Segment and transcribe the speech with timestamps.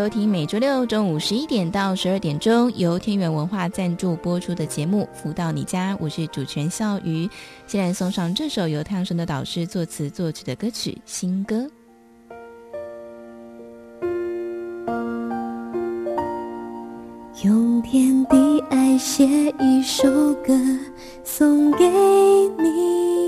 [0.00, 7.28] 收听每周六中午十一点到十二点钟由天元文化赞助播出的节目《福到你家》，我是主持人笑瑜。
[7.66, 11.54] 现在送上这首由太阳神的导师作词作曲的歌曲《新歌》。
[17.44, 19.26] 用天地爱写
[19.58, 20.58] 一首歌
[21.22, 21.84] 送给
[22.56, 23.19] 你，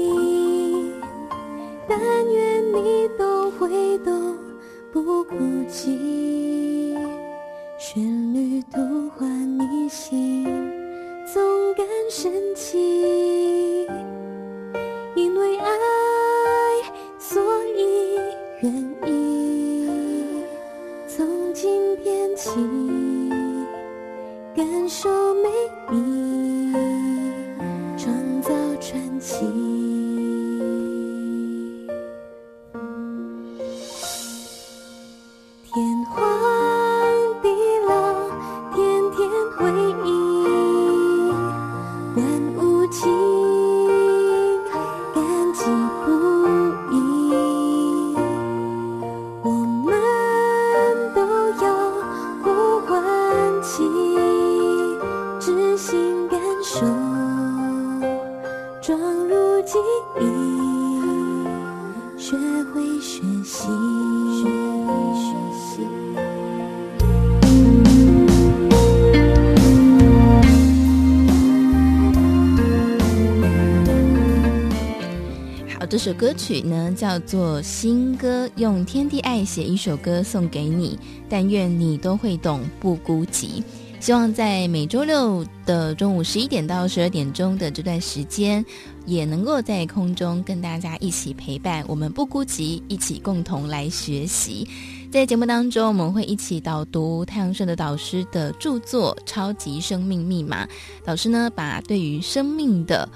[76.02, 80.98] 首歌曲呢，叫做《新歌》，用天地爱写一首歌送给你，
[81.28, 83.62] 但愿你都会懂，不孤寂。
[84.00, 88.64] 希望在每周六的中午十一点到十二点钟的这段时间，
[89.06, 94.66] 也能够在空中跟大家一起陪伴，我们不孤寂，一起共同来学习。
[95.08, 100.66] 在节目当中，我们会一起导读太阳社的导师的著作《超级生命密码》。
[101.04, 103.08] 导师呢，把对于生命的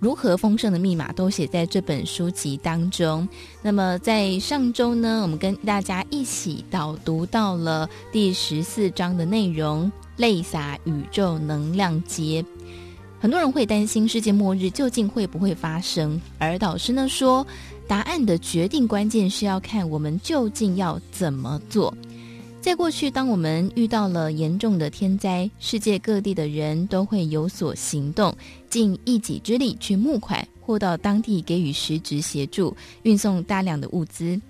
[0.00, 3.28] 如何丰盛的密码都写在这本书籍当中。
[3.62, 12.44] 那么在上周呢，我们跟大家一起导读到了第十四章的内容——泪洒宇宙能量节。
[13.20, 17.44] 很多人会担心世界末日究竟会不会发生，而导师呢说，
[17.88, 21.92] 答案的决定关键是要看我们究竟要怎么做。
[22.60, 28.36] 在过去，当我们遇到了严重的天灾，世界各地的人都会有所行动，
[28.70, 34.40] 尽一己之力去募款，或到当地给予实质协助，运送大量的物资。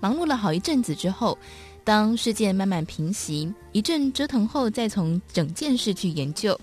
[0.00, 1.36] 忙碌了好一阵子之后，
[1.84, 6.58] 当事件慢慢平息，一阵折腾后，再从整件事去研究，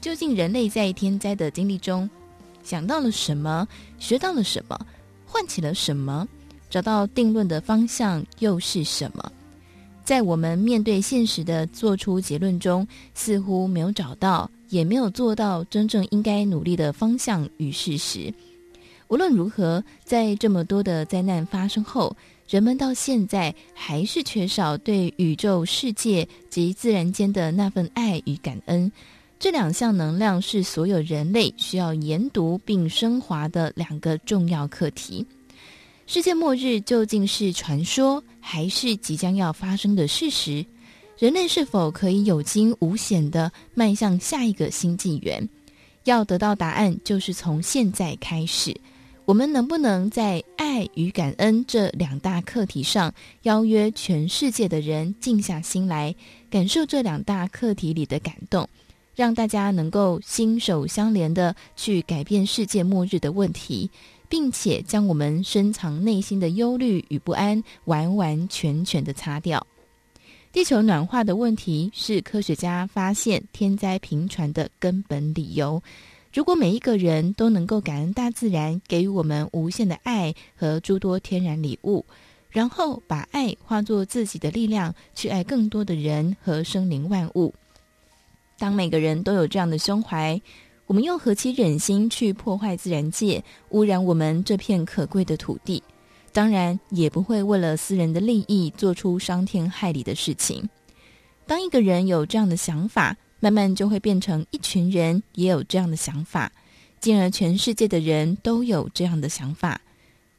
[0.00, 2.08] 究竟人类在天灾的经历中
[2.62, 3.68] 想到了什么，
[3.98, 4.78] 学到了什么，
[5.26, 6.26] 唤起了什么，
[6.70, 9.32] 找到定论的方向又是什么？
[10.10, 12.84] 在我们面对现实的做出结论中，
[13.14, 18.34] 似乎没有找到，也没有做到真正应该努力的方向与事实。
[19.06, 22.16] 无论如何，在这么多的灾难发生后，
[22.48, 28.90] 人们到现在还是缺少对宇宙世界及自然间的那份爱与感恩。
[29.38, 35.24] 这两项能量是所有人类需要研读并升华的两个重要课题。
[36.12, 40.66] 世界末日究竟是传说，还是即将要发生的事实？
[41.16, 45.48] 人类是否可以有惊无险地迈向下一个新纪元？
[46.02, 48.76] 要得到答案，就是从现在开始。
[49.24, 56.12] 我们能不能在爱与感恩这两大课题上，邀约全世界的人静下心来，
[56.50, 58.68] 感受这两大课题里的感动，
[59.14, 63.88] 让大家能够心手相连地去改变世界末日的问题？
[64.30, 69.66] 并且将我们深藏内心的忧虑与不安完完全全的擦掉。
[70.52, 75.82] 地球暖化的问题是科学家发现天灾频传的根本理由。
[76.32, 82.06] 如果每一个人都能够感恩大自然给予我们无限的爱和诸多天然礼物，
[82.50, 87.52] 然后把爱化作自己的力量，去爱更多的人和生灵万物。
[88.58, 90.40] 当每个人都有这样的胸怀，
[90.90, 95.80] 我们又何其忍心去破坏自然界，污染我们这片可贵的土地？
[96.32, 100.68] 当然也不会为了私人的利益做出伤天害理的事情。
[101.46, 106.50] 当一个人有这样的想法，慢慢就会变成一群人也有这样的想法，
[106.98, 109.80] 进而全世界的人都有这样的想法。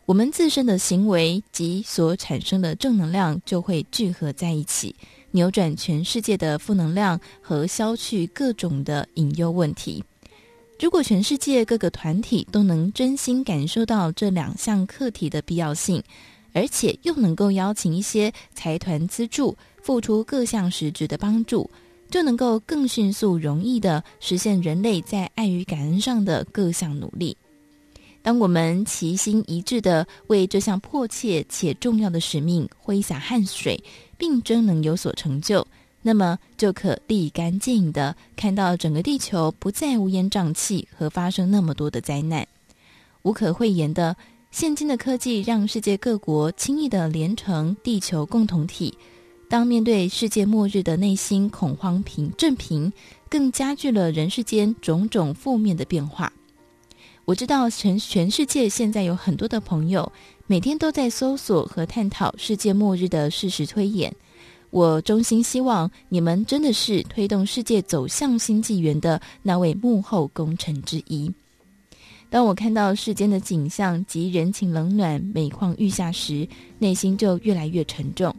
[0.05, 4.93] 我们自身的行为及所产生的正能量就会聚合在一起，
[5.31, 10.03] 扭转全世界的负能量和消去各种的隐忧问题。
[10.81, 16.01] 如果全世界各个团体都能真心感受到这两项课题的必要性，
[16.53, 21.69] 而且又能够邀请一些财团资助，付出各项实质的帮助，
[22.09, 27.37] 就能够更迅速、容易地实现人类在爱与感恩上的各项努力。
[28.23, 33.79] 当我们齐心一致地为这项迫切且重要的使命挥洒汗水，
[34.17, 35.63] 并真能有所成就，
[36.01, 42.47] 那么就可立竿见影地看到整个地球不再乌烟瘴气和发生那么多的灾难。
[43.21, 44.15] 无可讳言的，
[44.49, 48.97] 现今的科技让世界各国轻易地连成地球共同体。
[49.47, 52.91] 当面对世界末日的内心恐慌平震平，
[53.29, 56.31] 更加剧了人世间种种负面的变化。
[57.25, 60.11] 我知道全全世界现在有很多的朋友，
[60.47, 64.15] 每天都在搜索和探讨世界末日的事实推演。
[64.71, 71.31] 我衷心希望你们真的是推动世界走向新纪元的那位幕后功臣之一。
[72.29, 76.47] 当我看到世间的景象及人情冷暖每况愈下时，
[76.79, 78.33] 内心就越来越沉重。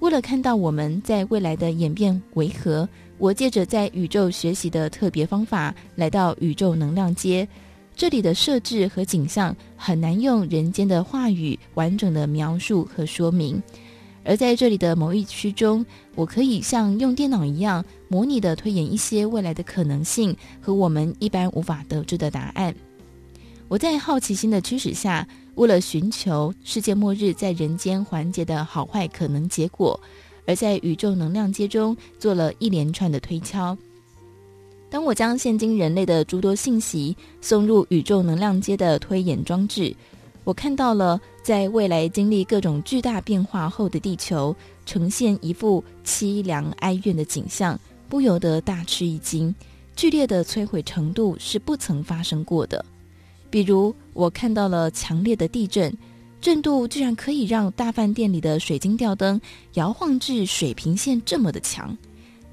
[0.00, 2.86] 为了看到我们在未来的演变为何，
[3.16, 7.48] 我借着在宇宙学习的特别方法，来到宇宙能量街。
[7.94, 13.62] 这里的设置和景象很难用人间的话语完整的描述和说明，
[14.24, 15.84] 而在这里的某一区中，
[16.14, 22.74] 我可以像用电脑一样模拟的推演一些未来的可能性和我们一般无法得知的答案。
[23.68, 29.98] 我在好奇心的驱使下，为了寻求世界末日在人间环节的好坏可能结果，
[30.46, 33.76] 而在宇宙能量街中做了一连串的推敲。
[34.90, 39.96] 当我将现今人类的诸多信息送入宇宙能量街的推演装置，
[40.44, 44.54] 我看到了在未来经历各种巨大变化后的地球
[44.84, 47.78] 呈现一副凄凉哀怨的景象，
[48.08, 49.54] 不由得大吃一惊。
[49.94, 52.84] 剧烈的摧毁程度是不曾发生过的。
[53.50, 55.96] 比如，我看到了强烈的地震，
[56.40, 59.40] 震度居然可以让大饭店里的水晶吊灯
[59.74, 61.96] 摇晃至水平线这么的强。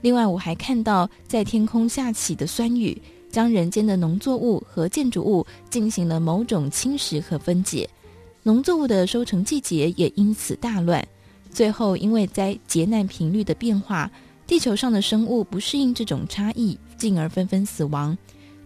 [0.01, 7.89] 另外，我还看到在天空下起的酸雨，将人间的农作物和建筑物进行了某种侵蚀和分解，
[8.43, 11.05] 农作物的收成季节也因此大乱。
[11.51, 14.09] 最后，因为灾劫难频率的变化，
[14.45, 18.17] 地球上的生物不适应这种差异，进而纷纷死亡。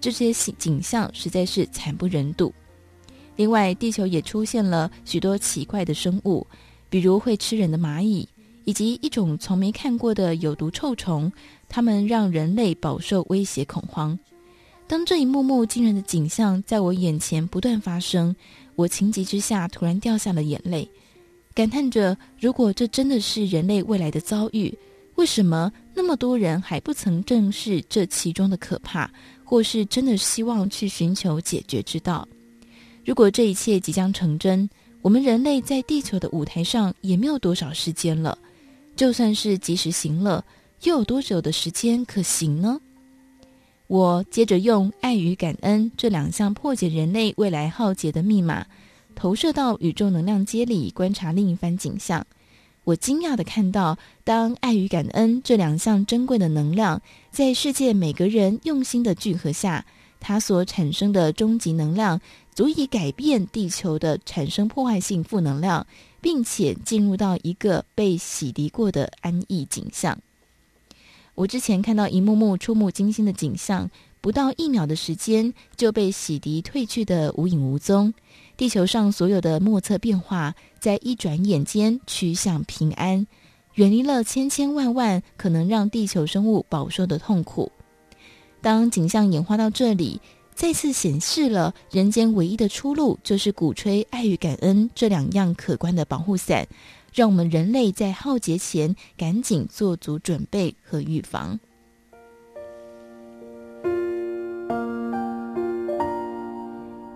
[0.02, 2.54] 这些景象实在是惨不忍睹。
[3.36, 6.46] 另外，地球也出现了许多奇怪的生物，
[6.90, 8.28] 比如会吃人的蚂蚁。
[8.66, 11.30] 以及一种从没看过的有毒臭虫，
[11.68, 14.18] 它们让人类饱受威胁恐慌。
[14.88, 18.36] 当这一幕幕惊人的景象在我眼前不断发生，
[18.76, 20.88] 我情急之下突然掉下了眼泪，
[21.56, 24.78] 感叹着：如果这真的是人类未来的遭遇，
[25.16, 29.10] 为什么那么多人还不曾正视这其中的可怕，
[29.44, 32.28] 或是真的希望去寻求解决之道？
[33.06, 34.70] 如果这一切即将成真，
[35.02, 38.38] 我们人类在地球的舞台上也没有多少时间了。
[38.96, 40.44] 就算是及时行乐，
[40.84, 42.80] 又有多久的时间可行呢？
[43.94, 48.66] 我接着用爱与感恩这两项破解人类未来浩劫的密码，
[49.14, 52.26] 投射到宇宙能量街里观察另一番景象。
[52.86, 59.86] 我惊讶地看到，当爱与感恩这两项珍贵的能量在世界每个人用心的聚合下，
[60.20, 62.20] 它所产生的终极能量，
[62.56, 65.86] 足以改变地球的产生破坏性负能量。
[66.20, 70.18] 并且进入到一个被洗涤过的安逸景象。
[71.36, 73.90] 我之前看到一幕幕触目惊心的景象，
[74.22, 78.14] 不到一秒的时间就被洗涤褪去的无影无踪。
[78.56, 83.26] 地球上所有的莫测变化，在一转眼间趋向平安，
[83.76, 87.72] 远离了千千万万可能让地球生物饱受的痛苦。
[88.62, 90.22] 当景象演化到这里。
[90.56, 96.68] 再次显示了人间唯一的出路，就是鼓吹爱与感恩这两样可观的保护伞，
[97.14, 101.60] 让我们人类在浩劫前赶紧做足准备和预防。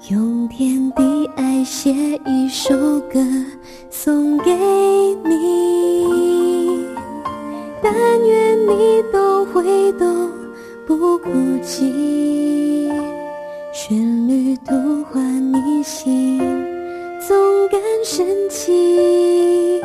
[0.09, 1.91] 用天地爱写
[2.25, 2.73] 一首
[3.11, 3.19] 歌
[3.89, 4.53] 送给
[5.25, 6.85] 你，
[7.81, 7.93] 但
[8.25, 10.31] 愿你都会懂，
[10.85, 11.29] 不孤
[11.61, 12.89] 寂。
[13.73, 16.39] 旋律独唤你心，
[17.19, 19.76] 总感神奇，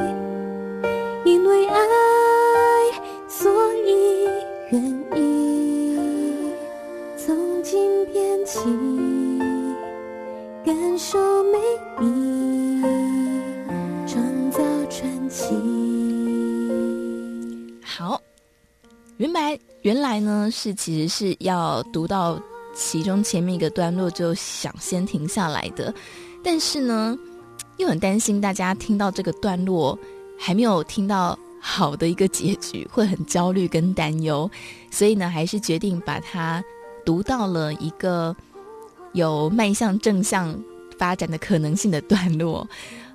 [19.83, 22.41] 原来呢是其实是要读到
[22.75, 25.93] 其中前面一个段落就想先停下来的。
[26.43, 27.17] 但是呢，
[27.77, 29.99] 又很担心大家听到这个段落
[30.39, 34.51] 还没有听到好的一个结局，会很焦虑跟担忧，
[34.91, 36.63] 所以呢，还是决定把它
[37.05, 38.35] 读到了一个
[39.13, 40.57] 有迈向正向
[40.97, 42.67] 发展的可能性的段落。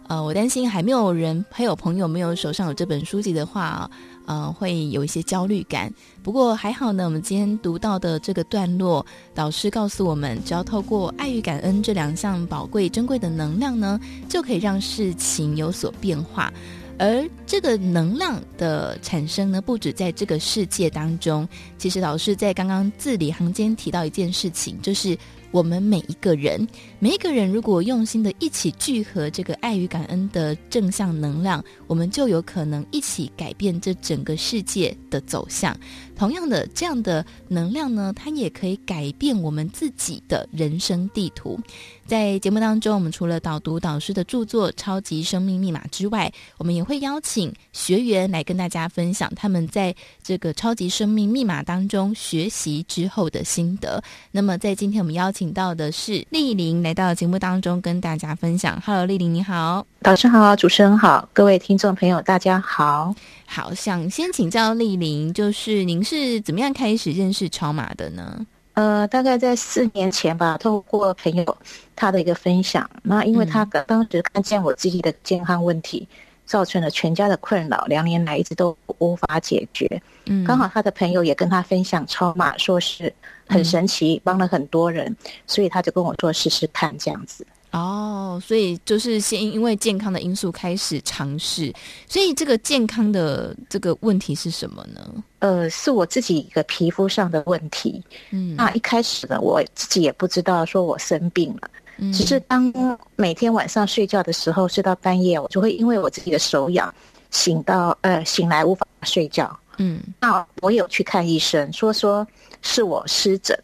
[0.08, 3.90] 呃，我担心还没有人，还有朋友没有手上有这本书籍的话。
[4.28, 5.92] 呃，会有一些焦虑感。
[6.22, 9.04] 不过还好呢，我们今天读到的这个段落，
[9.34, 16.54] 导师告诉我们，只要透过爱与感恩这两项宝贵珍贵的能量呢，就可以让事情有所变化。
[17.00, 21.48] 而这个能量的产生呢，不止在这个世界当中。
[21.78, 25.18] 其实老师在刚刚字里行间提到一件事情，就是。
[25.52, 26.68] 我们每一个人，
[27.00, 35.78] 每一个人，如果用心的一起聚合这个爱与感恩的正向能量，我们就有可能一起改变这整个世界的走向。
[36.16, 41.60] 同样的，这样的能量呢，它也可以改变我们自己的人生地图。
[42.08, 54.02] 在节目当中，我们除了导读导师的著作《超级生命密码》之外，我们也会邀请学员来跟大家分享他们在这个《超级生命密码》当中学习之后的心得。
[54.32, 58.82] 那么，在今天我们邀请到的是丽玲来到节目当中跟大家分享。
[58.86, 63.14] Hello，丽玲你好，导师好，主持人好，各位听众朋友大家好。
[63.46, 68.46] 好，想先请教丽玲，就是您是怎么样开始认识超马的呢？
[68.78, 71.58] 呃，大概在四年前吧，透过朋友
[71.96, 76.16] 他的一个分享，那因为他当时看见我自己的健康问题，嗯、
[76.46, 80.00] 造成了全家的困扰，两年来一直都无法解决。
[80.26, 83.12] 嗯，刚好他的朋友也跟他分享超码，说是
[83.48, 85.18] 很神奇，帮、嗯、了很多人，
[85.48, 87.44] 所以他就跟我说试试看这样子。
[87.72, 91.72] 哦，所以就是先因为健康的因素开始尝试，
[92.08, 95.24] 所以这个健康的这个问题是什么呢？
[95.40, 98.02] 呃，是我自己一个皮肤上的问题。
[98.32, 102.74] 嗯，那一开始呢，我自己也不知道说我生病了，嗯，只是当
[103.16, 106.92] 每天晚上睡觉的时候，睡到半夜，我就会因为我自己的手痒，
[107.32, 109.56] 醒到呃醒来无法睡觉。
[109.78, 112.26] 嗯，那我有去看医生，说说
[112.62, 113.56] 是我湿疹。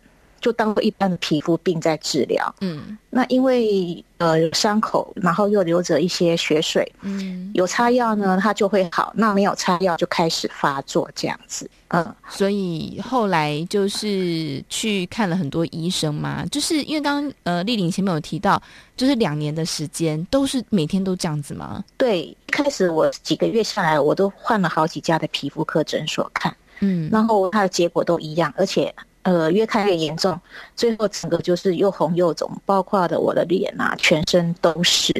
[0.43, 18.61] 就当做一般的皮肤病在治疗，嗯，那因为呃有伤口，然后又流着一些血水，嗯，有擦药呢，它就会好；那没有擦药就开始发作这样子，嗯，所以后来就是去看了很多医生嘛，就是因为刚刚呃丽玲前面有提到，
[18.97, 21.81] 就是两年的时间都是每天都这样子吗？
[21.97, 28.93] 对，一开始我几个月下来，我都换了好几家的皮肤科诊所看，嗯，然后它的结果都一样，而且。
[29.23, 30.39] 呃，越看越严重，
[30.75, 35.11] 最后整个就是又红又肿，包括的我的脸啊，全身都是。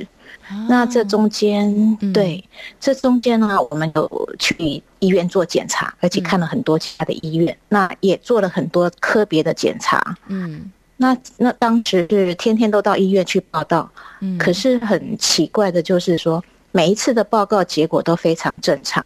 [0.47, 2.43] 啊、那这中间，嗯、对，
[2.79, 10.17] 这中间呢，我们有去医院做检查，而且看了很多其他的医院，嗯、那也做了很多科别的检查。
[10.27, 16.43] 嗯，那那当时是天天都到医院去报道，嗯，可是很奇怪的就是说。
[16.75, 19.03] 每一次的报告结果都非常正常，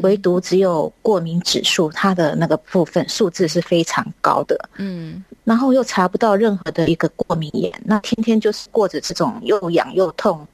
[0.00, 4.58] 唯独只有过敏指数，它的那个部分数字是非常高的。
[4.78, 10.46] 嗯，然后又查不到任何的一个过敏源，那天天就是过着这种又痒又痛，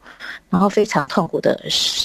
[0.51, 1.57] 然后非常痛苦的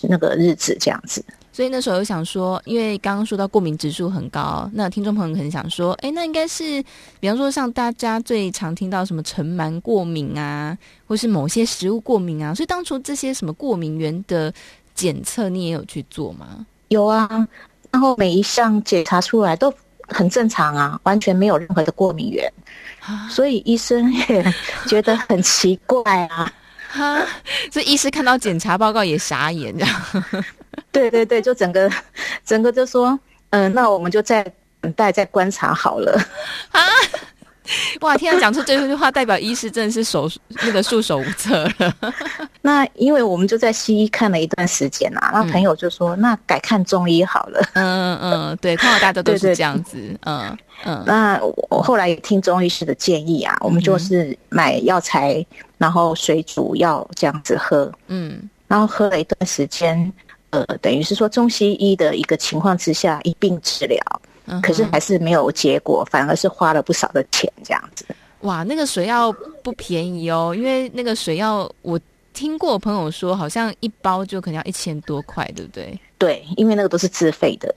[0.04, 1.26] 那个日子，这样子。
[1.54, 6.84] 所以那时候有想说，因为刚刚说到过敏指数很高，那听众朋友可能想说，哎，那应该是，
[7.20, 10.76] 比方说像大家最常听到什么尘螨过敏啊，
[11.08, 14.52] 或是某些食物过敏啊，所以当初这些什么过敏源的
[14.96, 16.66] 检测，你也有去做吗？
[16.88, 17.48] 有啊，
[17.92, 19.72] 然后每一项检查出来都
[20.08, 22.52] 很正常啊，完全没有任何的过敏源，
[23.02, 24.54] 啊、所以医生也
[24.88, 26.52] 觉得很奇怪啊，
[26.94, 27.26] 哈，
[27.74, 30.02] 所以医师看到检查报告也傻眼，这样。
[30.92, 31.92] 对对对，就整个，
[32.46, 33.20] 整个就说，
[33.50, 34.46] 嗯、呃，那我们就再
[34.80, 36.20] 等待、再观察好了
[36.72, 36.82] 啊！
[38.02, 40.30] 哇，听他讲出这句话，代表医师真的是手
[40.64, 41.96] 那个束手无策了。
[42.62, 47.62] 那因为我们就在西医看了一段时间啊，那朋友就说，嗯、那改看中医好了。
[47.74, 49.98] 嗯嗯，对，看到大家都是这样子。
[50.26, 55.44] 嗯嗯，那我后来也听中医师的建议啊，我们就是买药材，
[55.84, 57.92] 然后水煮药这样子喝。
[58.08, 60.14] 嗯，然后喝了一段时间。
[60.52, 64.00] 呃，等于是说中西医的一个情况之下一并治疗，
[64.46, 68.06] 嗯、可是还是没有结果，反而是花了不少的钱这样子。
[68.42, 72.00] 哇，那个水药不便宜哦，因为那个水药我
[72.34, 76.00] 听过朋友说，好像一包就可能要一千多块，对不对？
[76.20, 77.74] 对，因为那个都是自费的。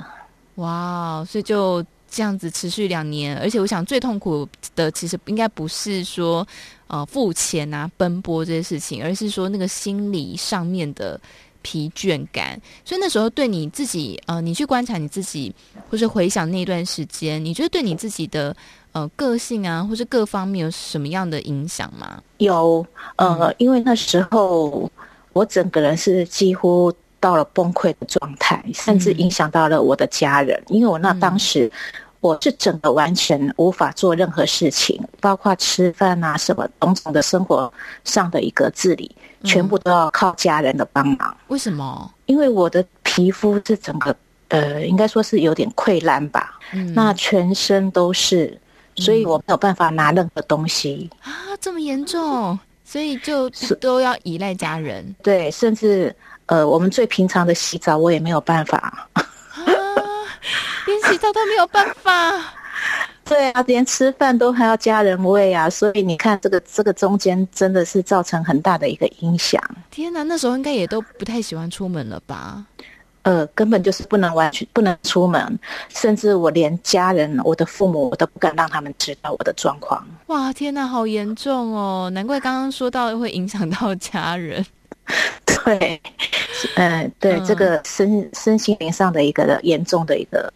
[0.57, 6.47] 哇，所以就这样子持续两年，而且我想最痛苦的其实应该不是说
[6.87, 11.21] 呃付钱啊、奔波这些事情，而是说那个心理上面的
[11.63, 12.61] 疲倦感。
[12.85, 15.55] 所以那时候对你自己呃，你去观察你自己，
[15.91, 18.57] 或是回想那段时间，你觉得对你自己的
[18.93, 22.23] 呃个性啊，或是各方面有什么样的影响吗？
[22.39, 24.91] 有，呃，因为那时候
[25.33, 26.93] 我整个人是几乎。
[27.19, 30.57] 到了崩溃的状态，甚至影响到了我的家人。
[30.69, 31.69] 嗯、因为我那当时，
[32.27, 37.73] 我是整个完全无法做任何事情，嗯、包括吃饭啊什么种种的生活
[38.05, 41.37] 上的一个自理，嗯、全部都要靠家人的帮忙。
[41.49, 42.11] 为什么？
[42.27, 44.15] 因为我的皮肤是整个
[44.49, 46.59] 呃，应该说是有点溃烂吧。
[46.73, 48.59] 嗯、那全身都是，
[48.97, 53.49] 所以我没有办法拿任何东西、嗯、啊，这么严重， 所以就
[53.81, 55.15] 都要依赖家人。
[55.23, 56.15] 对，甚至。
[56.49, 59.29] 呃，我们最平常的洗澡，我也没有办法，啊，
[60.87, 62.13] 连洗澡都没有办法。
[63.25, 69.61] 对啊，连吃饭都还要家人喂啊，所以你看，这个这个中间真的是造成很大的一个影响。
[69.91, 72.65] 天哪，那时候应该也都不太喜欢出门了吧？
[73.23, 80.07] 呃，根本就是不能完全不能出门，甚至我连家人，我的父母，我都不敢让他们知道我的状况。
[80.29, 82.09] 哇，天哪，好严重哦！
[82.13, 84.65] 难怪刚刚说到会影响到家人。
[85.67, 86.01] 对，
[86.77, 90.53] 嗯、呃，对，嗯、这个身身心灵上的一个严重的一个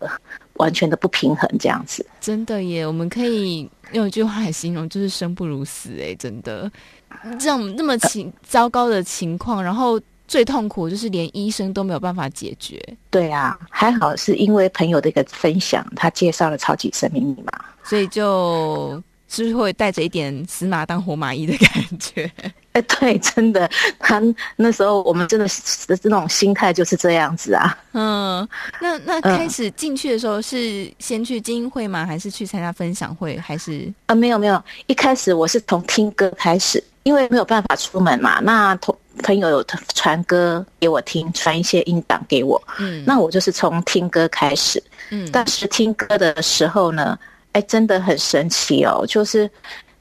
[0.55, 2.07] 完全的不平衡，这样子。
[2.21, 5.90] 真的耶，我们可以用一句话来形容，就是生不如死。
[6.00, 6.71] 哎，真的，
[7.38, 12.81] 这样那么情糟糕的情况，然后最痛苦就是连医生都没有办法解决。
[13.11, 22.31] 对啊，还好是因为朋友的一个分享，他介绍了超级生命密码，所以就是会带着一点死马当活马医的感觉？
[22.73, 23.69] 哎，对，真的，
[23.99, 24.23] 他
[24.55, 27.76] 那时候我们真的是这种心态就是这样子啊。
[27.93, 28.49] 嗯，
[28.81, 32.07] 那那开始进去的时候是先去精英会吗？
[32.07, 33.37] 还是去参加分享会？
[33.39, 38.39] 还是啊，没有没有，一开始我是从听歌开始，因为没有办法出门嘛。
[38.39, 42.63] 那同朋友有传歌给我听，传一些音档给我。
[42.78, 44.81] 嗯，那我就是从听歌开始。
[45.11, 47.19] 嗯，但是听歌的时候呢，
[47.52, 49.50] 哎，真的很神奇哦，就是。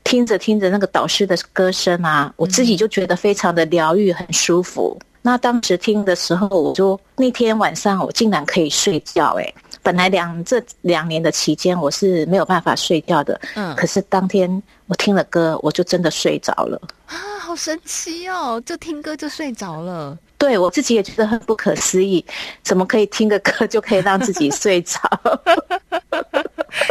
[0.06, 4.98] 听着听着那个导师的歌声啊，我自己就觉得非常的疗愈，很舒服。
[5.00, 9.38] 嗯、那当时听的时候，我就那天晚上我竟然可以睡觉。
[9.38, 13.40] 哎，本来两这两年的期间我是没有办法睡觉的。
[13.54, 14.50] 嗯，可是当天
[14.88, 16.82] 我听了歌，我就真的睡着了。
[17.06, 18.60] 啊，好神奇哦！
[18.66, 20.18] 就听歌就睡着了。
[20.40, 22.26] 对，我自己也觉得很不可思议，
[22.64, 25.00] 怎么可以听个歌就可以让自己睡着？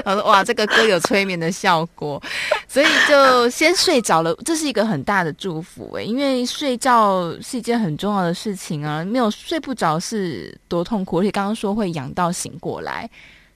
[0.04, 2.22] 我说哇，这个歌有催眠的效果，
[2.66, 4.34] 所以就先睡着了。
[4.44, 13.08] 这是一个很大的祝福诶，因为睡觉是一件很重要的事情啊，没有睡不着是多痛苦，而且刚刚说会痒到醒过来。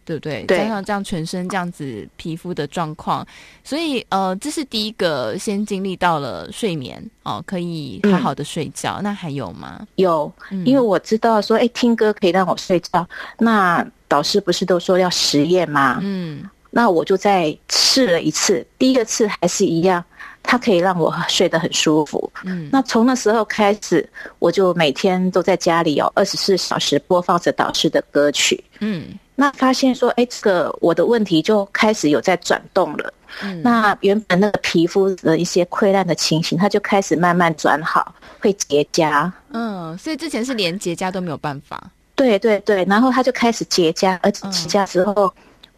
[0.04, 0.42] 对不对？
[0.46, 3.24] 对，加上这样全身这样子皮肤的状况，
[3.62, 8.96] 所以呃，这是第一个先经历到了睡眠哦，可以好好的睡觉。
[8.96, 9.86] 嗯、那还有吗？
[9.94, 10.30] 有，
[10.64, 13.08] 因为我知道说，哎，听歌可以让我睡觉。
[13.38, 15.98] 那导师不是都说要实验吗？
[16.02, 20.04] 嗯，那我就再试了一次，第一个次还是一样，
[20.42, 22.30] 它可以让我睡得很舒服。
[22.44, 24.06] 嗯，那从那时候开始，
[24.38, 28.62] 我就每天都在家里有二十四小时播放着导师的歌曲。
[28.80, 29.14] 嗯。
[29.34, 33.14] 那发现说，哎，这个我的问题就开始有在转动了。
[33.42, 39.32] 嗯，那原本那个皮肤的一些溃烂的情形，它就开始慢慢转好，会结痂。
[39.52, 41.90] 嗯，所以之前是连结痂都没有办法。
[42.14, 45.32] 对对对，然后它就开始结痂，而且结痂之后，嗯、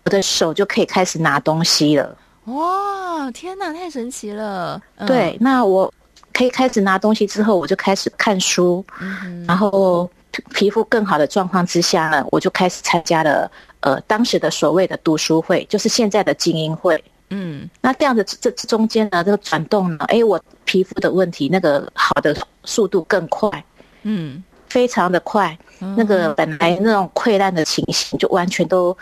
[0.04, 2.16] 我的手就可以开始拿东西了。
[2.44, 4.80] 哇，天哪，太神奇了！
[4.96, 5.92] 嗯、对，那我
[6.32, 10.10] 可以开始拿东西之后，我就开始看书，嗯、然后。
[10.52, 13.48] 皮肤更好的状况之下呢，我就开始参加了
[13.82, 17.00] 呃当时的所谓的读书会，就是现在的精英会。
[17.30, 23.64] 嗯，那这样的这这中间呢，这个转动呢，哎，我皮肤的问题那个好的速度更快，
[24.02, 24.42] 嗯，
[24.74, 28.96] 非常的快，嗯、那个本来那种溃烂的情形就完全都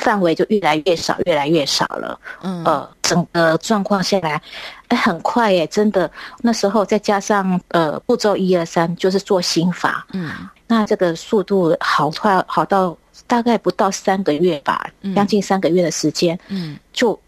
[0.00, 2.18] 范围就越来越少，越来越少了。
[2.42, 4.40] 嗯，呃，整个状况下来，
[4.88, 6.10] 哎，很快耶，真的。
[6.40, 10.30] 那时候再加上呃步骤一二三，就是做心法，嗯。
[10.66, 17.20] 那这个速度好快，好到大概不到三个月吧，嗯、将近三个月的时间，嗯，就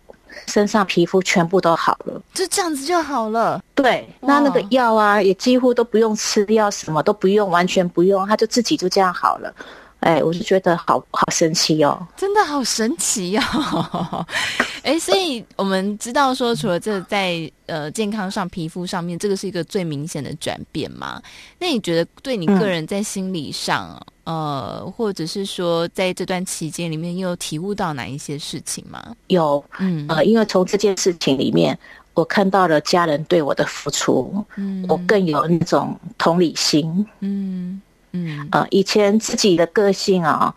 [0.47, 3.63] 身上皮肤全部都好了，就这样子就好了。
[3.75, 9.55] 对，那那个药啊，也几乎都不用吃药，什么都不用，完全不用，它就自己就这样好了。
[10.01, 14.27] 哎，我就觉得好好神奇哦，真的好神奇哦。
[14.85, 21.21] 哎，所以我们知道说，除了这在呃健康上、皮肤上面，这个是一个最明显的转变嘛。
[21.59, 29.17] 那你觉得对你个人在心理上，嗯、呃，或者是说在这段期间里面，又体悟到哪一些事情吗？
[29.29, 31.79] 有，嗯，呃，因为从这件事情里面，
[32.13, 37.81] 我看到了家人对我的付出，嗯，我更有那种同理心，嗯。
[38.13, 40.55] 嗯，呃，以前自己的个性啊，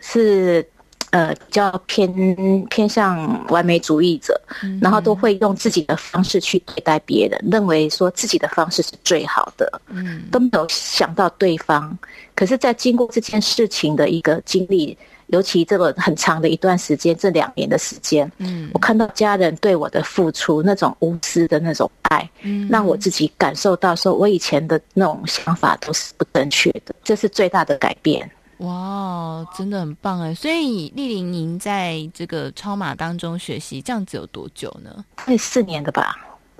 [0.00, 0.66] 是
[1.10, 11.96] 呃比较偏偏向完美主义者，嗯，然后都会用自己的方式去对待别人，认为说自己的方式是最好的，嗯，都没有想到对方。
[12.38, 14.96] 可是，在经过这件事情的一个经历。
[15.26, 28.30] 尤其这个很长的一段时间，这两年的时间，嗯，我看到家人对我的付出，那种无私的那种爱，嗯，让我自己感受到说，我以前的那种想法都是不正确的，这是最大的改变。
[28.60, 30.34] 哇，真的很棒哎！
[30.34, 35.04] 所以丽玲，您在这个超马当中学习这样子有多久呢？
[35.14, 36.16] 快四年的吧，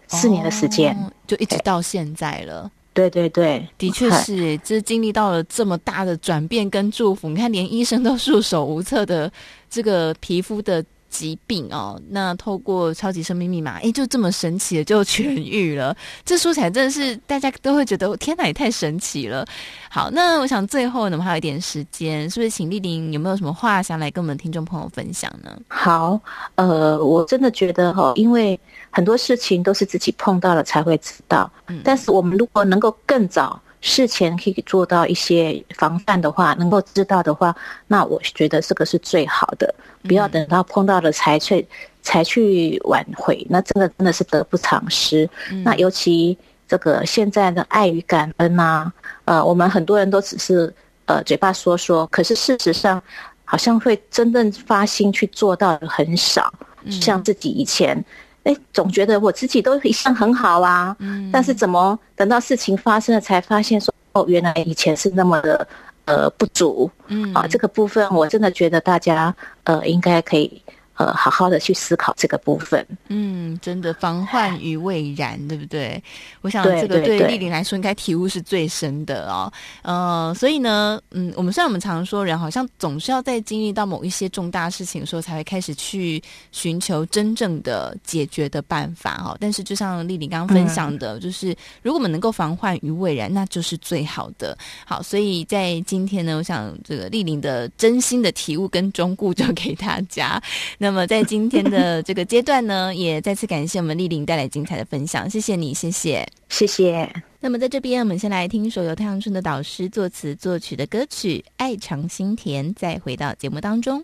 [0.08, 2.70] 四年的时间，哦，就一直到现在了。
[2.98, 9.30] 对对对，的确是，这经历到了这么大的转变跟祝福，你看连医生都束手无策的
[9.70, 15.96] 这个皮肤的疾病哦，那透过超级生命密码，哎，就这么神奇的就痊愈了。
[16.24, 19.44] 这说起来真的是大家都会觉得天哪，也太神奇了。
[19.90, 25.50] 好，那我想最后呢，我们还有一点时间，是不是请丽玲有没有什么话想来跟我们听众朋友分享呢？
[25.68, 26.20] 好，
[26.54, 28.58] 呃，我真的觉得哈，因为。
[28.90, 37.54] 很多事情都是自己碰到了才会知道，嗯但是我们如果能够更早事前可以做到一些防范的话，能够知道的话，
[37.86, 39.72] 那我觉得这个是最好的。
[40.02, 41.66] 不要等到碰到了才去
[42.02, 45.28] 才去挽回，那真的真的是得不偿失。
[45.64, 46.36] 那尤其
[46.66, 48.92] 这个现在的爱与感恩啊，
[49.24, 50.72] 呃，我们很多人都只是
[51.06, 53.02] 呃嘴巴说说，可是事实上
[53.44, 56.52] 好像会真正发心去做到的很少，
[56.90, 58.04] 像自己以前。
[58.48, 65.68] 哎，总觉得我自己都一向很好啊，嗯，但是怎么等到事情发生了才发现说，哦，原来以前是那么的
[66.06, 69.34] 呃不足，嗯啊，这个部分我真的觉得大家
[69.64, 70.62] 呃应该可以。
[70.98, 72.84] 呃，好好的去思考这个部分。
[73.06, 76.02] 嗯，真的防患于未然，对不对？
[76.40, 79.52] 我想这个对丽玲来说，应该体悟是最深的哦。
[79.82, 89.36] 呃，所以呢，嗯，我们虽然我们常说人好像总是要在经历到某一些重大事情的时候，才会开始去寻求真正的解决的办法哈。
[89.38, 94.58] 但是，就像丽玲刚刚分享的，嗯，就是如果我们能够防患于未然，那就是最好的。
[94.84, 100.42] 好，所以在今天呢，我想这个丽玲的真心的体悟跟忠告就给大家。
[100.76, 107.12] 那那么在今天的这个阶段呢， 也再次感谢我们丽玲带来精彩的分享，谢谢你，谢谢，谢谢。
[107.40, 114.02] 那么在这边，我们先来听一首由太阳村的导师作词作曲的歌曲《爱常心甜》，再回到节目当中。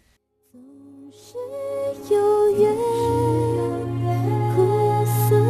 [0.52, 0.60] 总
[1.10, 2.76] 是有缘，
[4.54, 5.40] 苦涩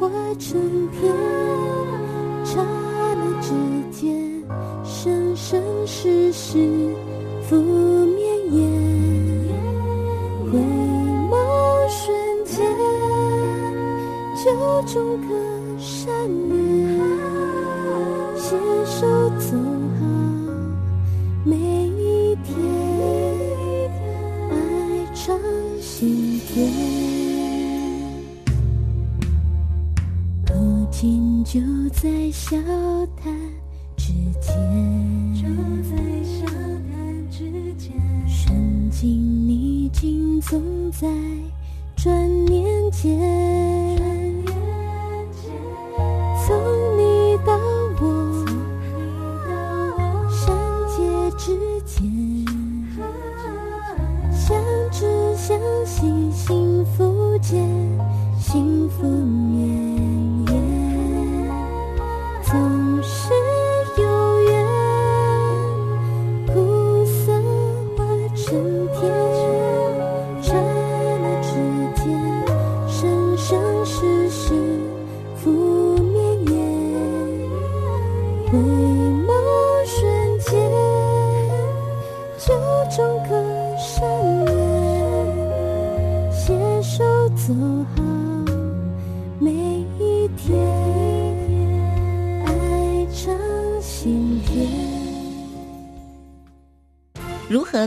[0.00, 1.12] 化成甜，
[2.42, 3.52] 刹那之
[3.92, 4.42] 间，
[4.82, 6.94] 生生世世
[7.46, 7.89] 福
[14.92, 16.12] 种个善
[16.48, 16.98] 念，
[18.36, 19.06] 携手
[19.38, 19.56] 走
[20.00, 20.02] 好
[21.44, 22.58] 每一天，
[24.50, 24.52] 爱
[25.14, 25.38] 常
[25.80, 26.68] 心田。
[30.48, 31.60] 如今就
[31.92, 32.56] 在笑
[33.22, 33.32] 谈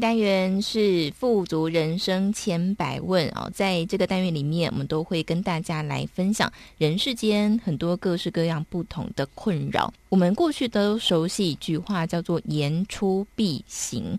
[0.00, 9.92] 单元是富足人生千百问哦，在这个单元里面，我们都会跟大家来分享人世间很多各式各样不同的困扰。
[10.08, 14.18] 我们过去都熟悉一句话，叫做“言出必行”，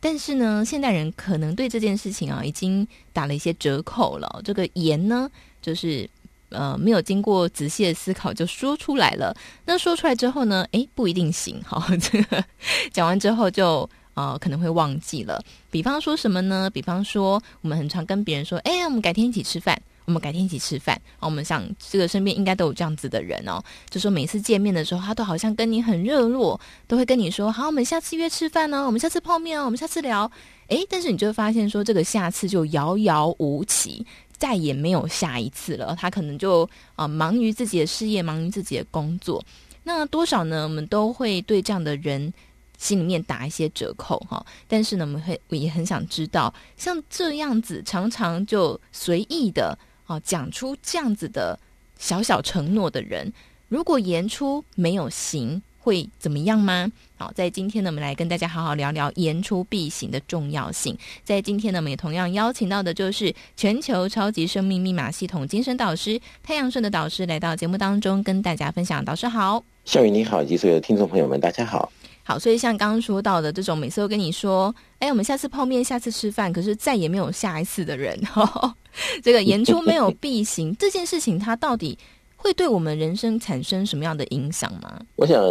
[0.00, 4.40] 但是呢，现代人可能对这件事情啊，已经打了一些折扣了。
[4.44, 5.30] 这个言呢，
[5.60, 6.08] 就是
[6.50, 9.34] 呃，没有经过仔细的思考就说出来了。
[9.64, 11.60] 那说出来之后呢，诶，不一定行。
[11.64, 12.44] 好， 这个
[12.92, 13.88] 讲完之后就。
[14.14, 15.42] 啊、可能会忘记了。
[15.70, 16.68] 比方说什么呢？
[16.70, 21.00] 比方说，我们很常跟别人说：“哎，我们改天一起吃饭。”我们改天一起吃饭。
[21.20, 23.62] 我们想，这个身边应该都有这样子的人哦。
[23.88, 30.30] 就说每次见面的时候，他都好像跟你很热络，都会跟你说：“好，我们下次约吃饭呢，我们下次泡面哦，我们下次聊。”
[30.66, 34.04] 哎，但是你就会发现说，这个下次就遥遥无期，
[34.36, 35.96] 再也没有下一次了。
[35.98, 39.42] 他可能就啊、忙于自己的事业，忙于自己的工作。
[39.84, 40.64] 那多少呢？
[40.64, 42.34] 我们都会对这样的人。
[42.82, 51.56] 心里面打一些折扣哈，但是呢，我们会我也很想知道，像这样子常常就随意的啊讲出这样子的
[51.96, 53.32] 小小承诺的人，
[53.68, 56.90] 如果言出没有行，会怎么样吗？
[57.16, 60.98] 好，在今天呢，我们来跟大家好好聊聊言出必行的重要性。
[61.22, 69.04] 在今天呢，我们也同样邀请到的就是全球超级生命密码系统精神导师太阳顺的导师来到节目当中跟大家分享。
[69.04, 71.92] 导师好，笑宇你好，以及所有的听众朋友们，大家好。
[72.24, 78.74] 好，所以像刚刚说到的这种，每次都跟你说，哎，我们下次泡面，下次吃饭，可是再也没有下一次的人，呵 呵
[79.22, 81.98] 这个言出没有 必行这件事情，它到底
[82.36, 85.00] 会对我们人生产生什么样的影响吗？
[85.16, 85.42] 我想，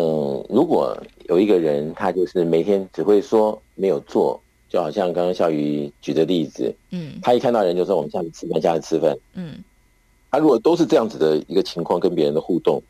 [0.49, 9.61] 如果有一个人，他就是每天只会说没有做，就好像刚刚笑宇举的例子，嗯，他一看到人就说我们下次吃饭，下次吃饭，嗯，
[10.31, 12.81] 他如果都是这样子的一个情况，跟别人的互动。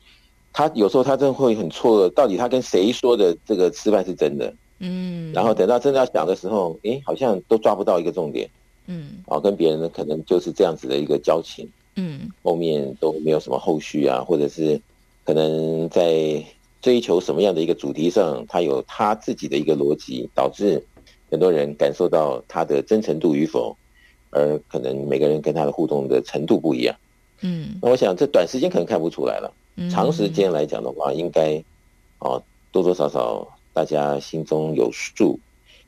[0.53, 4.53] 他有时候他真的会很错愕，到底他跟谁说的这个吃饭是真的？
[4.79, 8.49] 嗯，然后等到真的要讲的时候，诶，好像都抓不到一个重点。
[8.87, 11.69] 嗯，哦，跟别人呢可能就是这样子的一个交情。
[11.95, 14.81] 嗯，后面都没有什么后续啊，或者是
[15.23, 16.43] 可能在
[16.81, 20.83] 追求什么样的一个主题上，他有他自己的一个逻辑，导致
[21.29, 23.75] 很多人感受到他的真诚度与否，
[24.31, 26.95] 而可能每个人跟他的互动的程度不一样。
[27.41, 29.53] 嗯，那我想这短时间可能看不出来了。
[29.89, 31.63] 长时间来讲的话，应该
[32.19, 32.41] 哦
[32.71, 35.39] 多多少少大家心中有数。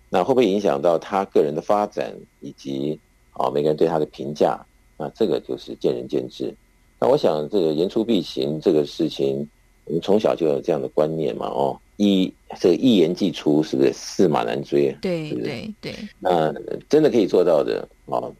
[0.09, 2.99] 那会不会影响到他个人的发展，以及
[3.31, 4.59] 啊每个人对他的评价？
[4.95, 6.53] 那这个就是见仁见智。
[6.99, 9.47] 那我想这个言出必行这个事情，
[9.85, 11.47] 我们从小就有这样的观念嘛。
[11.47, 14.95] 哦，一这个一言既出，是不是驷马难追？
[15.01, 15.47] 对是不是？
[15.47, 15.95] 对对。
[16.19, 16.53] 那
[16.87, 18.31] 真的可以做到的哦。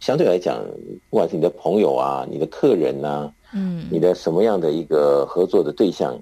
[0.00, 0.64] 相对来讲，
[1.10, 3.34] 不管是你的朋友啊，你的客人呐、啊。
[3.52, 6.16] 嗯，你的什么样的一个合作的对象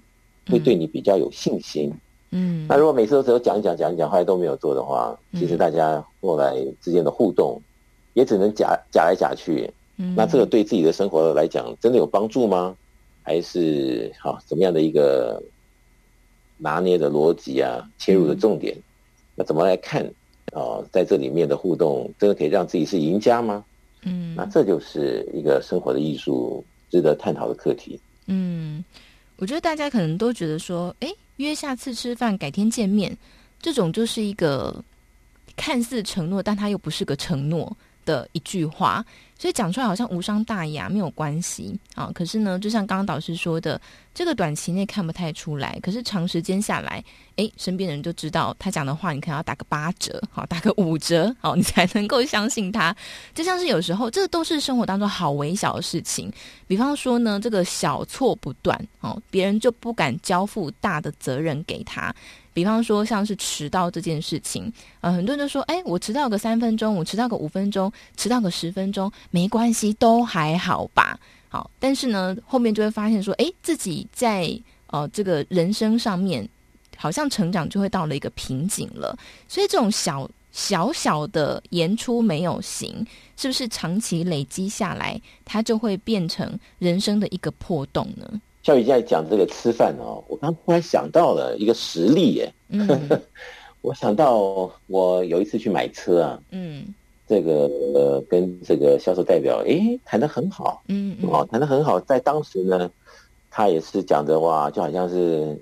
[0.49, 1.93] 会对你比较有信心？
[2.31, 7.61] 嗯，那如果每次都只有讲一讲讲一讲，后来都没有做的话，其实大家后来之间的互动
[8.15, 9.71] 也只能假假来假去。
[9.97, 12.77] 嗯，那这个对自己的生活来讲真的有帮助吗？
[13.23, 15.43] 还是好怎么样的一个
[16.57, 17.87] 拿捏的逻辑啊？
[17.99, 18.77] 切入的重点，
[19.35, 20.03] 那怎么来看
[20.53, 20.85] 啊？
[20.91, 23.65] 在这里面的互动真的可以让自己是赢家吗？
[24.05, 26.65] 嗯，那这就是一个生活的艺术。
[26.91, 27.99] 值得探讨的课题。
[28.27, 28.85] 嗯，
[29.37, 33.17] 我觉得大家可能都觉得说，哎，约下次吃饭，改天见面，
[33.61, 34.83] 这种就是一个
[35.57, 39.05] 看似承诺，但它又不是个承诺的一句话。
[39.39, 42.11] 所以讲出来好像无伤大雅，没有关系啊。
[42.13, 43.81] 可是呢，就像刚刚导师说的，
[44.19, 47.05] 这个短期内看不太出来，可是长时间下来，
[47.37, 52.93] 诶，身边的人就知道他讲的话，你可能要打个八折，好，打个五折，好，你才能够相信他。
[53.33, 56.29] 就像是有时候，这都是生活当中好微小的事情。
[56.67, 62.13] 比方说呢，这个小错不断，哦，别人就不敢交付大的责任给他。
[62.53, 71.17] 比方说，像是迟到这件事情，呃，很多人都说，哎，我迟到个三分钟，我迟到个五分钟，迟到个十分钟，没关系，都还好吧。
[71.49, 74.51] 好，但是呢，后面就会发现说，哎，自己在
[74.89, 76.47] 呃这个人生上面，
[76.97, 79.19] 好像成长就会到了一个瓶颈了。
[79.49, 83.07] 所以，这种小小小的言出没有行，
[83.37, 88.41] 是不是长期累积下来，它就会变成人生的一个破洞呢？
[88.63, 92.53] 笑宇现在讲这个吃饭哦，我刚突然想到了一个实例耶。
[92.69, 92.87] 嗯，
[93.81, 96.85] 我想到我有一次去买车啊，嗯，
[97.29, 102.91] 这个呃跟这个销售代表诶谈得很好，嗯，哦谈得很好，在当时呢，
[103.51, 105.57] 他也是讲的哇，就好像是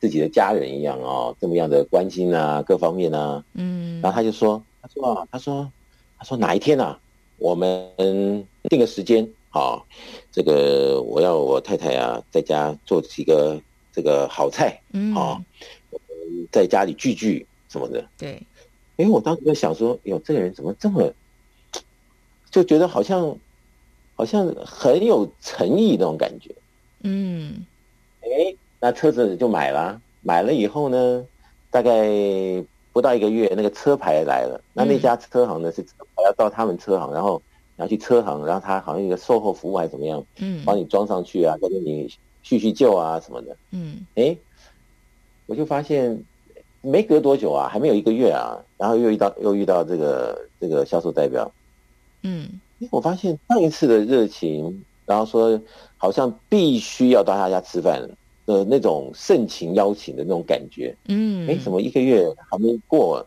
[0.00, 5.70] 自己的家人一样哦，这么样的关心啊，各方面啊，嗯，然后他就说，他说啊，他说
[6.18, 6.98] 他说哪一天啊，
[7.36, 7.86] 我们
[8.70, 9.84] 定个时间好，
[10.32, 13.60] 这个我要我太太啊，在家做几个
[13.92, 15.42] 这个好菜，嗯，好，
[16.50, 18.02] 在家里聚聚什么的。
[18.16, 18.40] 对，
[19.00, 21.10] 哎，我当时在想说，哟，这个人怎么这么，
[22.50, 23.34] 就觉得好像
[24.14, 26.54] 好像很有诚意那种感觉。
[27.02, 27.64] 嗯，
[28.20, 31.24] 哎，那车子就买了，买了以后呢，
[31.70, 32.06] 大概
[32.92, 34.60] 不到一个月，那个车牌来了。
[34.74, 35.82] 那那家车行呢是
[36.14, 37.40] 还要到他们车行，然后。
[37.76, 44.36] 然后去车行，然后他好像一个售后服务还是怎么样，嗯，帮你装上去啊，再给你叙叙旧啊什么的，嗯，哎，
[45.46, 46.22] 我就发现
[46.82, 51.50] 没隔多久啊，还没有一个月啊，然后又遇到又遇到这个这个销售代表，
[52.22, 52.48] 嗯，
[52.90, 55.60] 我发现上一次的热情，然后说
[55.96, 58.00] 好像必须要到他家吃饭
[58.46, 63.26] 的那种盛情邀请的那种感觉，嗯，哎，怎么一个月还没过？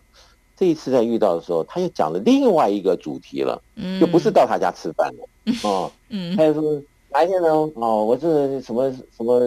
[0.55, 5.25] 这一次在遇到的时候，他又讲了另外一个主题了，嗯，就不是到他家吃饭了，
[5.63, 7.49] 哦，嗯，他就说哪一天呢？
[7.75, 9.39] 哦，我是什么什么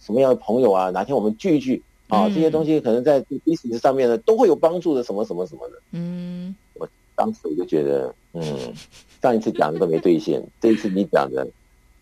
[0.00, 0.90] 什么样的朋友啊？
[0.90, 2.28] 哪天我们聚一聚啊？
[2.28, 5.74] 这些东西可能在 business 上面呢都会有帮助的，什么什么什么的。
[5.92, 8.44] 嗯，我当时我就觉得，嗯，
[9.22, 11.46] 上一次讲的都没兑现， 这一次你讲的，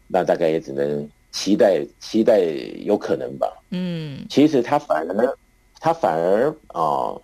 [0.09, 2.41] 那大概也只能期待期待
[2.85, 3.47] 有可能吧。
[3.71, 5.37] 嗯，其实他反而
[5.81, 7.15] 他反而啊。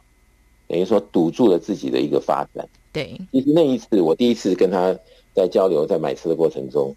[0.66, 2.66] 等于说堵住了自己的一个发展。
[2.90, 4.98] 对，其实那一次我第一次跟他
[5.34, 6.96] 在交流，在买车的过程中，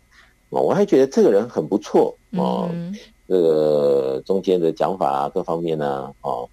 [0.49, 2.69] 我还觉得这个人很不错哦。
[2.71, 2.95] 嗯、
[3.27, 6.47] 这个中间的讲法啊，各方面呢，哦，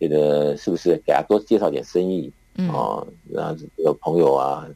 [0.00, 2.32] 觉得是不是给他多介绍点生意？
[2.56, 4.66] 嗯，哦，然后有朋友啊，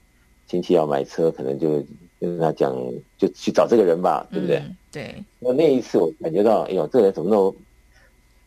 [0.46, 1.82] 亲戚要买车，可能就
[2.20, 2.76] 跟他讲，
[3.18, 4.58] 就去找这个人吧，对不对？
[4.58, 5.24] 嗯、对。
[5.38, 7.54] 那那一次我感觉到，哎呦，这个人怎么那么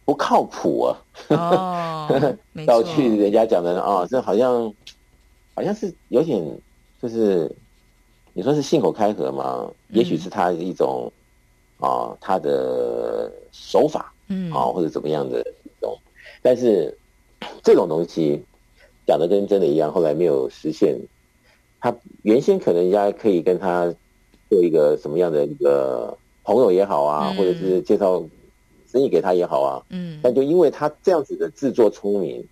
[0.05, 0.97] 不靠谱啊！
[1.29, 2.37] 哦，
[2.67, 4.71] 到去人家讲的啊，这好像
[5.55, 6.45] 好像是有点，
[7.01, 7.49] 就是
[8.33, 9.65] 你说是信口开河嘛？
[9.65, 11.11] 嗯、也许是他的一种
[11.83, 15.97] 啊，他的手法，嗯啊，或者怎么样的一种。
[16.41, 16.97] 但是
[17.61, 18.41] 这种东西
[19.05, 20.97] 讲的跟真的一样，后来没有实现。
[21.79, 23.93] 他原先可能人家可以跟他
[24.49, 28.23] 做一个什么样的一个朋友也好啊，嗯、或者是介绍。
[28.93, 32.47] 生意给他也好啊，嗯，但就因为他这样子的自作聪明，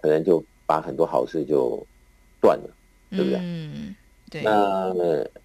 [0.00, 1.80] 可能就把很多好事就
[2.40, 2.70] 断了，
[3.10, 3.38] 对不对？
[3.40, 3.94] 嗯，
[4.28, 4.42] 对。
[4.42, 4.92] 那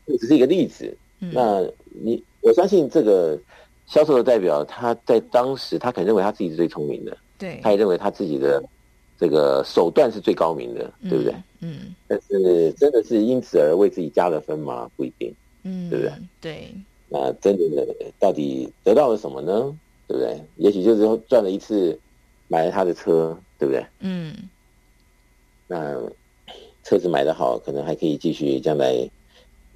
[0.07, 0.97] 这只是一个例子。
[1.19, 1.61] 嗯、那
[2.03, 3.39] 你我相信这个
[3.86, 8.63] 销售的代表，他在当时他可能认为他自己是最聪明的，对，他也认为他自己的
[9.19, 11.34] 这个手段是最高明的，对不对？
[11.34, 11.41] 嗯。
[11.62, 14.89] 嗯，但是真的是因此而为自己加了分吗？
[14.95, 16.13] 不一定，嗯，对不对？
[16.41, 16.73] 对。
[17.08, 19.77] 那真的到底得到了什么呢？
[20.08, 20.41] 对不对？
[20.56, 21.99] 也许就是说赚了一次，
[22.47, 23.86] 买了他的车，对不对？
[23.99, 24.34] 嗯。
[25.67, 26.01] 那
[26.84, 29.08] 车子买的好，可能还可以继续，将来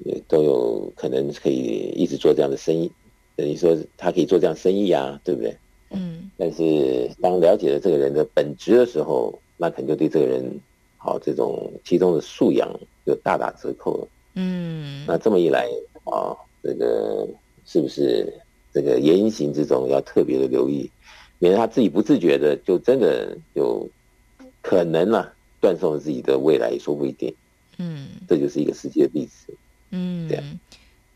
[0.03, 2.91] 也都有可能可以一直做这样的生意。
[3.35, 5.57] 等于说他可以做这样生意啊，对不对？
[5.91, 6.29] 嗯。
[6.37, 10.59] 但是当了解了这个人的本质的时候，那肯定就对这个人
[10.97, 12.69] 好这种其中的素养
[13.05, 14.07] 就大打折扣了。
[14.35, 15.05] 嗯。
[15.07, 15.67] 那这么一来
[16.03, 17.27] 啊，这个
[17.65, 18.33] 是不是？
[18.73, 20.91] 这个言行之中要特别的留意，
[21.39, 23.89] 免得他自己不自觉的就真的有
[24.61, 27.33] 可能了，断送了自己的未来，也说不一定。
[27.77, 29.53] 嗯，这就是一个实际的例子。
[29.95, 30.43] 嗯，对，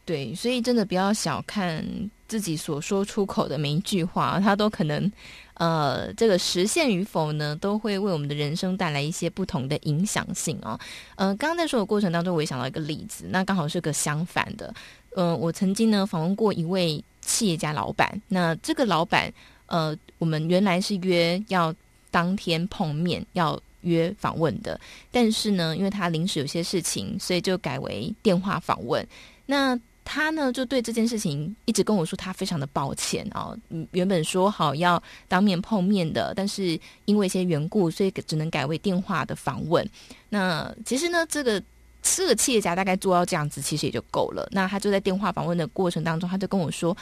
[0.05, 1.85] 对，所以真的不要小看
[2.27, 5.11] 自己所说出口的每一句话，它都可能，
[5.55, 10.79] 呃，这个实现与否呢，都会为我们的人生带来一些不同的影响性啊。
[11.15, 14.73] 呃，刚刚在说的过程当中，我也想到一个例子，那刚好是个相反的。
[15.15, 17.03] 嗯、呃，我曾经呢访问过一位。
[17.21, 19.31] 企业家老板，那这个老板，
[19.67, 21.71] 呃，我们原来是约要
[22.09, 24.79] 当天碰面，要约访问的，
[25.11, 29.05] 但是呢，因为他临时有些事情，所以就改为电话访问。
[29.45, 33.59] 那他呢，就对这件事情一直跟我说，他非常的抱歉啊、哦。
[33.91, 39.87] 原本说好要当面碰面的，但是因为一些缘故，所以只能改为电话的访问。
[40.29, 41.61] 那其实呢，这个
[42.01, 44.47] 这个企业家大概做到这样子，其实也就够了。
[44.51, 46.95] 那他就在电话访问的过程当中，他就跟我说。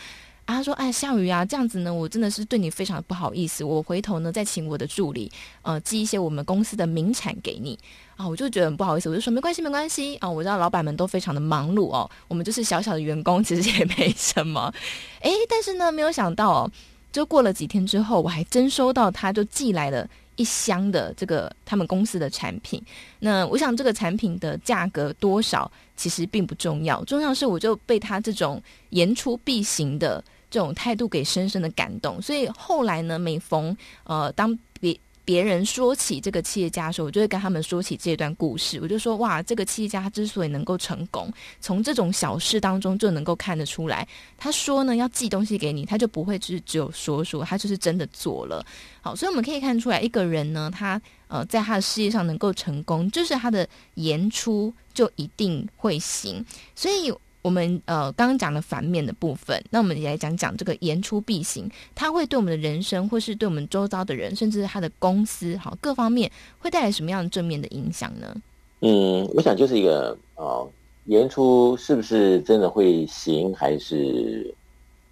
[0.48, 3.66] 啊，他说：“哎，孝瑜啊，这样子呢，我真的是对你非常不好意思。
[3.66, 5.30] 我回头呢，再请我的助理，
[5.62, 7.78] 呃，寄一些我们公司的名产给你。
[8.16, 10.16] 啊，我就觉得很不好意思，我就说没关系，没关系。
[10.16, 14.74] 啊，我知道老板们都非常的忙碌哦，我们就是小小的员工，其实也没什么。
[15.20, 16.72] 哎，但是呢，没有想到哦，
[17.12, 22.82] 就过了几天之后，我还真收到他就寄来了一箱的这个他们公司的产品。
[23.20, 30.24] 那我想这个产品的价格多少其实并不重要，重要是我就被他这种言出必行的。
[30.50, 33.76] 这种态度给深深的感动，所以后来呢，每逢
[34.06, 38.80] 呃当别别人说起这个企业家的时候，我就会跟他们说起这段故事。
[38.82, 41.30] 我就说，哇，这个企业家之所以能够成功，
[41.60, 44.08] 从这种小事当中就能够看得出来。
[44.38, 48.66] 他说呢，要寄东西给你，他就不会只只有说说，他就是真的做了。
[49.02, 56.46] 好，所以我们可以看出来，一个人呢，他呃，在他的事业上能够成功，就是他的言出就一定会行。
[56.74, 57.14] 所以。
[57.44, 66.30] 我们呃刚刚讲了反面的部分，那我们也来讲讲这个言出必行，它会对我们的人生，或是对我们周遭的人，甚至是他的公司，好各方面
[66.60, 68.36] 会带来什么样的正面的影响呢？
[68.82, 70.70] 嗯，我想就是一个哦，
[71.06, 74.54] 言出是不是真的会行，还是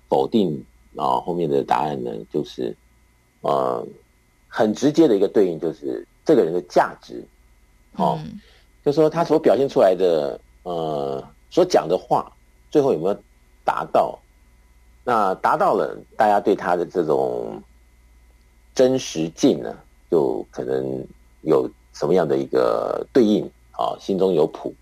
[0.09, 0.61] 否定
[0.97, 1.21] 啊？
[1.21, 2.75] 后面的答案呢，就是
[3.41, 3.87] 呃
[4.49, 7.23] 很直接的一个对应，就是这个人的价值，
[7.95, 8.41] 哦，嗯、
[8.83, 11.23] 就说他所表现出来的呃。
[11.55, 12.29] 所讲的话，
[12.69, 13.17] 最后有没有
[13.63, 14.19] 达到？
[15.05, 17.63] 那达到了，大家对他的这种
[18.73, 19.73] 真实性呢，
[20.11, 21.01] 就可能
[21.43, 23.95] 有什么样的一个对应啊？
[24.01, 24.75] 心中有谱。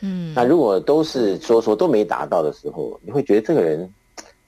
[0.00, 3.86] 嗯，那如果都是说说都没达到的时候，你会觉得这个人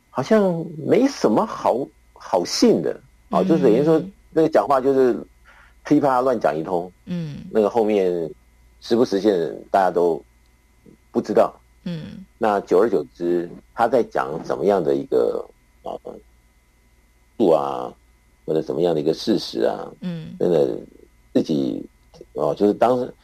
[0.08, 2.98] 好像没什么好好信的
[3.28, 5.14] 啊，就是等于说那个讲话就是
[5.84, 6.90] 噼啪乱讲一通。
[7.04, 8.10] 嗯，那个后面
[8.80, 10.18] 实不实现，大家都
[11.12, 11.54] 不知道。
[11.88, 15.48] 嗯，那久而久之，他在讲怎么样的一个
[15.84, 15.94] 啊，
[17.38, 17.94] 度啊，
[18.44, 20.76] 或者怎么样的一个事实啊，嗯，真的
[21.32, 21.80] 自己
[22.32, 23.14] 哦，就是当时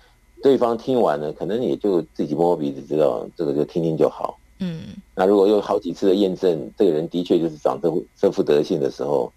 [0.40, 4.38] 对方听完了，可能也就自己摸摸鼻子，知道这个就听听就好。
[4.60, 9.32] 嗯，那如果有好几次的验证，这个人的确就是长这这副德性的时候，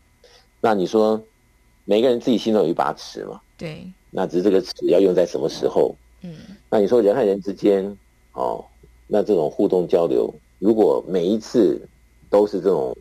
[0.61, 1.19] 那你说
[1.83, 3.41] 每个人自己心中有一把尺嘛？
[3.57, 5.95] 对，那只是这个尺要用在什么时候？
[6.21, 6.35] 嗯，
[6.69, 7.97] 那你说人和人之间
[8.33, 8.63] 哦。
[9.07, 11.79] 那这种互动交流，如果每一次
[12.29, 12.95] 都是这种，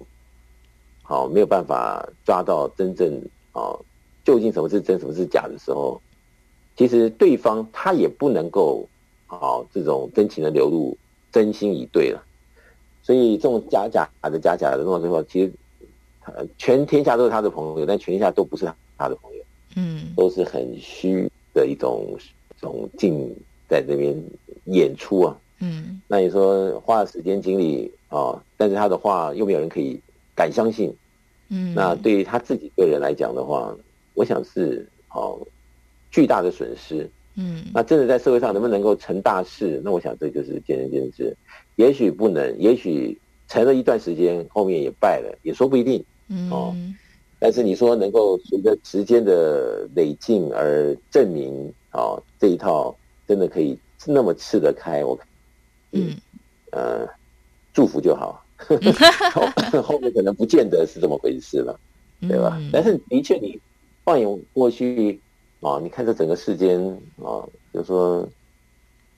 [1.03, 3.21] 好没有办法抓到真正
[3.53, 3.79] 啊，
[4.25, 6.01] 究竟什么是真，什么是假的时候，
[6.77, 8.87] 其实对方他也不能够
[9.27, 10.97] 好这种真情的流露，
[11.33, 12.23] 真心以对了。
[13.03, 15.53] 所以这种假假的假假的弄到最后，其实
[16.57, 18.65] 全天下都是他的朋友，但全天下都不是
[18.97, 19.45] 他的朋友，
[19.77, 22.17] 嗯，都是很虚的一种
[22.57, 23.35] 一种境
[23.69, 24.17] 在这边
[24.65, 25.39] 演出啊。
[25.61, 29.99] 嗯，那你说花了时间精力啊、哦，但是他的话又没有人可以
[30.35, 30.95] 敢相信，
[31.49, 33.75] 嗯，那对于他自己个人来讲的话，
[34.15, 35.41] 我想是哦
[36.11, 39.81] 巨大的损失，嗯，那真的在社会上能不能够成大事？
[39.85, 41.35] 那我想这就是见仁见智，
[41.77, 46.75] 也许不能，也许成了一段时间，后面也败了，也说不一定，嗯，哦，
[47.39, 52.95] 但是你说能够随着时间的累进而证明哦这一套
[53.27, 55.17] 真的可以那么吃得开，我。
[55.95, 56.17] 嗯，
[56.73, 57.09] 呃，
[57.73, 58.45] 祝福就好，
[59.73, 61.79] 后后面可能不见得是这么回事了，
[62.21, 62.57] 对吧？
[62.61, 63.59] 嗯、但是的确，你
[64.05, 65.21] 放眼过去
[65.61, 66.81] 啊，你看这整个世间
[67.23, 68.29] 啊，就是说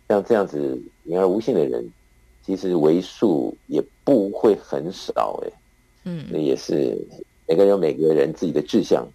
[0.08, 1.88] 像这样子言而无信的人，
[2.44, 5.52] 其实为数也不会很少哎。
[6.04, 6.96] 嗯，那也是
[7.48, 9.06] 每个人有每个人自己的志向。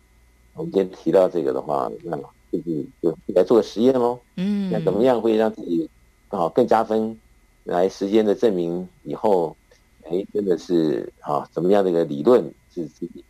[0.55, 2.17] 我们今天提到这个的话，那
[2.51, 4.19] 就是就来做个实验喽。
[4.35, 5.89] 嗯，那怎么样会让自己
[6.29, 7.17] 啊更加分？
[7.63, 9.55] 来时间的证明以后，
[10.03, 12.43] 哎，真的是啊，怎么样的一个理论
[12.73, 13.23] 是自己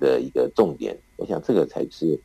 [0.00, 0.96] 的一个重点？
[1.16, 2.18] 我想这个才是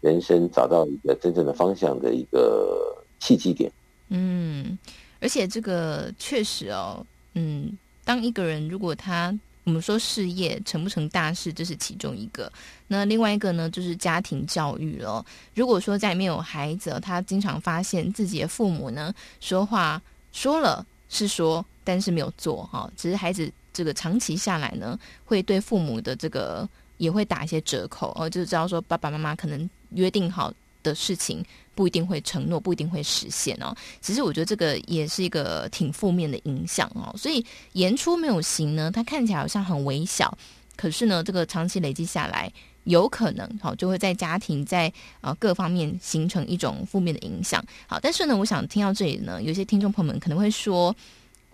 [0.00, 3.70] 人生找到一个真正的方向的一个契机点。
[4.08, 4.78] 嗯，
[5.20, 7.04] 而且这个确实哦，
[7.34, 12.50] 嗯，当一个人如果他我们说事业成不成大事，这是其中一个。
[12.88, 15.24] 那另外一个呢，就是家庭教育了。
[15.54, 20.00] 如果说家里面有孩子，他经常发现自己的父母呢说话
[20.32, 20.86] 说了。
[21.10, 22.90] 是说，但是没有做哈。
[22.96, 30.50] 只是孩子这个长期下来呢，会对父母的这个也会打一些折扣哦，就知道说爸爸妈妈可能约定好
[30.82, 31.44] 的事情
[31.74, 33.76] 不一定会承诺，不一定会实现哦。
[34.00, 37.14] 其实我觉得这个也是一个挺负面的影响哦。
[37.18, 40.36] 所以言出没有行呢，它看起来好像很微小，
[40.76, 42.50] 可是呢，这个长期累积下来。
[42.84, 47.64] 有可能好，就会在家庭在呃各方面形成一种负面的影响。
[47.86, 50.94] 好，但是呢，我想听到这里呢，有些听众朋友们可能会说，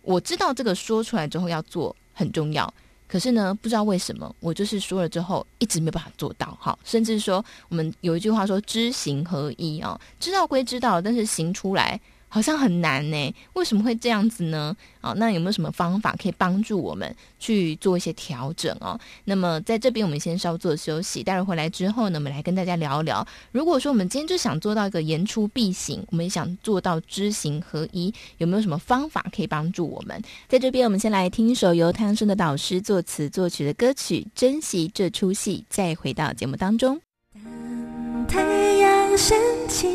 [0.03, 2.73] 我知道这个说出来之后要做很重要，
[3.09, 6.57] 可是呢，不知道为什么我就是说了之后一直没办法做到。
[6.61, 12.01] 好，甚至说我们有一句话说知行合一啊，知道归知道，但是行出来。
[12.37, 14.77] 好像很难呢，为什么会这样子呢？
[15.01, 19.01] 啊，那有没有什么方法可以帮助我们去做一些调整哦？
[19.25, 23.27] 那么在这边我们先稍作休息，待会回来之后呢，我们来跟大家聊一聊。
[23.53, 30.23] 如果说我们今天就想做到一个言出必行，我们也想做到知行合一，有没有什么方法可以帮助我们？
[30.47, 37.01] 在这边，我们先来听一首由汤生的导师作词作曲的歌曲《珍惜这出戏》，再回到节目当中。
[37.33, 39.87] 当太阳升起，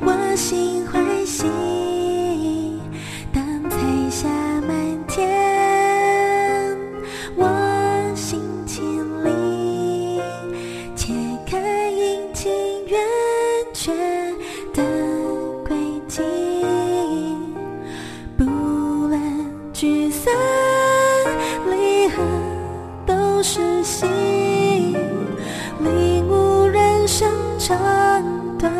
[0.00, 0.84] 我心
[1.24, 1.50] 心，
[3.32, 3.78] 当彩
[4.10, 4.28] 霞
[4.66, 6.76] 满天，
[7.36, 8.84] 我心情
[9.24, 10.20] 里
[10.94, 11.14] 切
[11.46, 12.52] 开阴晴
[12.86, 13.00] 圆
[13.72, 13.92] 缺
[14.74, 14.82] 的
[15.66, 15.74] 轨
[16.06, 16.20] 迹。
[18.36, 19.20] 不论
[19.72, 20.30] 聚散
[21.70, 22.22] 离合
[23.06, 24.06] 都是戏，
[25.80, 27.26] 领悟人生
[27.58, 28.22] 长
[28.58, 28.70] 短，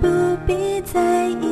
[0.00, 0.08] 不
[0.46, 1.51] 必在意。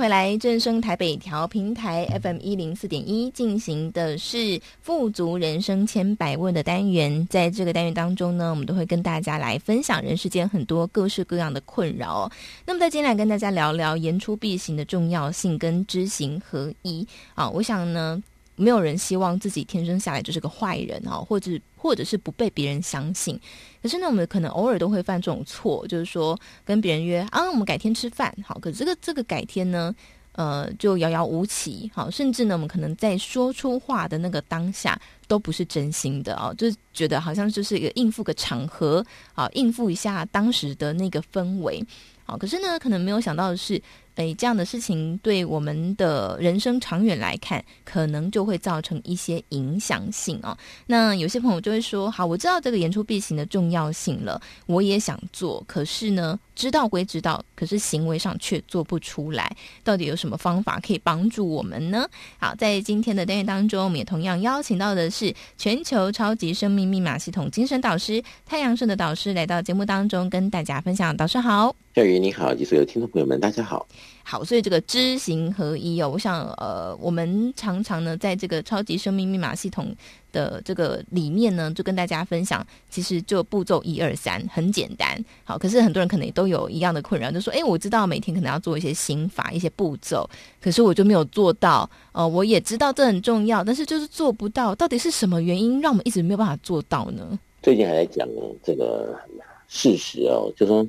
[0.00, 7.28] 回来，正声台北调频台 FM 一零四点一进行的是富足人生千百问的单元。
[7.28, 12.32] 在这个单元当中呢，我们都会跟大家来分享人世间很多各式各样的困扰。
[12.64, 18.22] 那么，在今天来跟大家聊聊言出必行的重要性跟知行合一啊，我想呢。
[18.56, 23.40] 没有人希望自己天生下来就是个坏人啊，或者或者是不被别人相信。
[23.82, 29.94] 可是呢，我们可能偶尔都会犯这种错，就是说跟别人约啊，我们改天吃饭，好，可是这个这个改天呢，
[30.32, 41.84] 呃，就遥遥无期，好，甚至呢，我们可能在说出话的那个当下都不是真心的啊，就是觉得好像就是一个应付个场合，好，应付一下当时的那个氛围，
[42.24, 43.80] 好，可是呢，可能没有想到的是。
[44.20, 50.54] 诶，这样的事情对我们的人生长远来看，可能就会造成一些影响性哦。
[50.86, 59.50] 那有些朋友就会说：“好，我知道这个言出必行的重要性了，我也想做，可是呢，知道归知道，可是行为上却做不出来。
[59.82, 62.06] 到底有什么方法可以帮助我们呢？”
[62.38, 71.16] 好，在今天的单元当中，我们也同样邀请到的是全球超级生命密码系统精神导师太阳盛的导师来到节目当中，跟大家分享。
[71.16, 71.74] 导师好。
[71.94, 73.88] 小雨你好，及所有听众朋友们，大家好。
[74.22, 79.94] 好，所以这个知行合一哦，我想呃，我们常常呢，在这个超级生命密码系统
[80.30, 85.22] 的这个里面呢，就跟大家分享，其实就步骤一二三很简单。
[85.42, 90.28] 好，可是很多人可能也都有一样的困扰，就说，哎，我知道每天可能要做一些心法、一些步骤，
[90.60, 91.88] 可是我就没有做到。
[92.12, 94.74] 呃，我也知道这很重要，但是就是做不到。
[94.74, 97.38] 到底是什么原因让我们一直没有办法做到呢？
[97.62, 98.28] 最近还在讲
[98.62, 99.18] 这个
[99.66, 100.86] 事实哦，就说。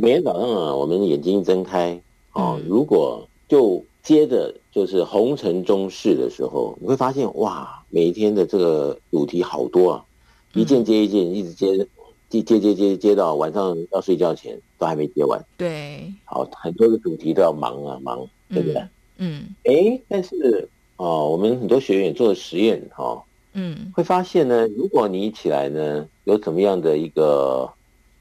[0.00, 2.00] 每天早上啊，我们眼睛一睁开，
[2.32, 10.04] 啊，如果就接着就是红尘中事的时候，你会发现哇，每一天的这个主题好多啊，
[10.54, 11.76] 一件接一件，一直接，
[12.28, 15.42] 接接接接接到晚上要睡觉前都还没接完。
[15.56, 18.82] 对，好，很多的主题都要忙啊忙，对不对？
[19.16, 23.22] 嗯，哎，但是哦，我们很多学员做的实验哈，
[23.54, 27.68] 嗯，会发现呢，如果你起来呢，有怎么样的一个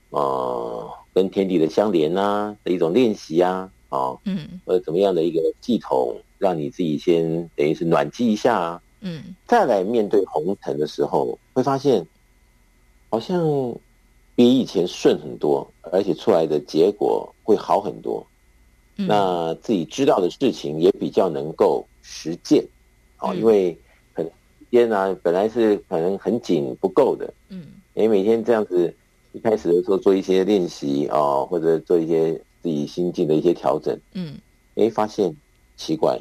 [0.10, 0.90] 呃。
[1.14, 12.06] 跟天地的相连呐、啊、的一种练习啊，哦，嗯，或者怎么样的一个系统，让你自己先等于是暖机一下啊，嗯，再来面对红尘的时候，会发现
[13.10, 13.42] 好像
[14.36, 18.26] 比以前顺很多，而且出来的结果会好很多。
[18.98, 22.68] 嗯、那自己知道的事情也比较能够实践，
[23.20, 23.78] 哦，因为
[24.14, 24.32] 很时
[24.72, 28.94] 间啊，本来是可能很紧不够的，嗯，你每天这样子。
[29.34, 34.38] 一开始的时候做一些练习啊，或者做一些自己心境的一些调整，嗯，
[34.76, 35.36] 哎，发现
[35.76, 36.20] 奇怪，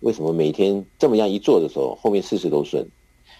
[0.00, 2.86] 为什么每天这么样一做的时候，后面事事都顺，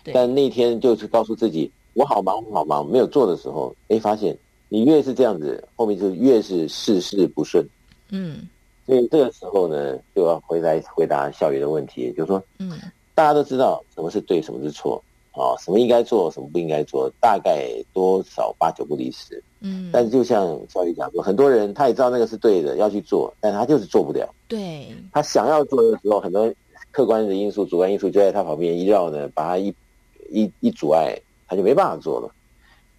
[0.04, 0.14] 对。
[0.14, 4.36] 但那天就是告诉自己我好忙我好忙，没有做的时候，哎，发现
[4.68, 7.66] 你越是这样子，后面就越是事事不顺，
[8.10, 8.48] 嗯，
[8.86, 12.78] 所以这个时候呢，就要回来回答校园的问题，就是说，嗯，
[13.14, 15.02] 大家都知道什么是对，什么是错。
[15.36, 19.42] 啊，什么应该做，什么不应该做，大概多少八九不离十。
[19.60, 24.26] 嗯，但是就像小雨讲说，很多人他也知道那个是对的，要去做，但他就是做不了。
[24.48, 26.52] 对，他想要做的时候，很多
[26.90, 29.74] 客观的因素、主观因素就在他旁边一绕呢，把他一
[30.30, 31.14] 一一阻碍，
[31.46, 32.32] 他就没办法做了。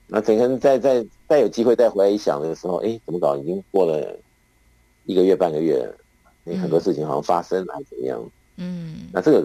[0.07, 3.35] 那整个人再再再有机会再回来一想的时候，哎，怎么搞？
[3.35, 4.15] 已经过了
[5.05, 5.95] 一个月、半个月了，
[6.43, 8.31] 你很多事情好像发生了，还是怎么样？
[8.57, 9.37] 嗯，那这个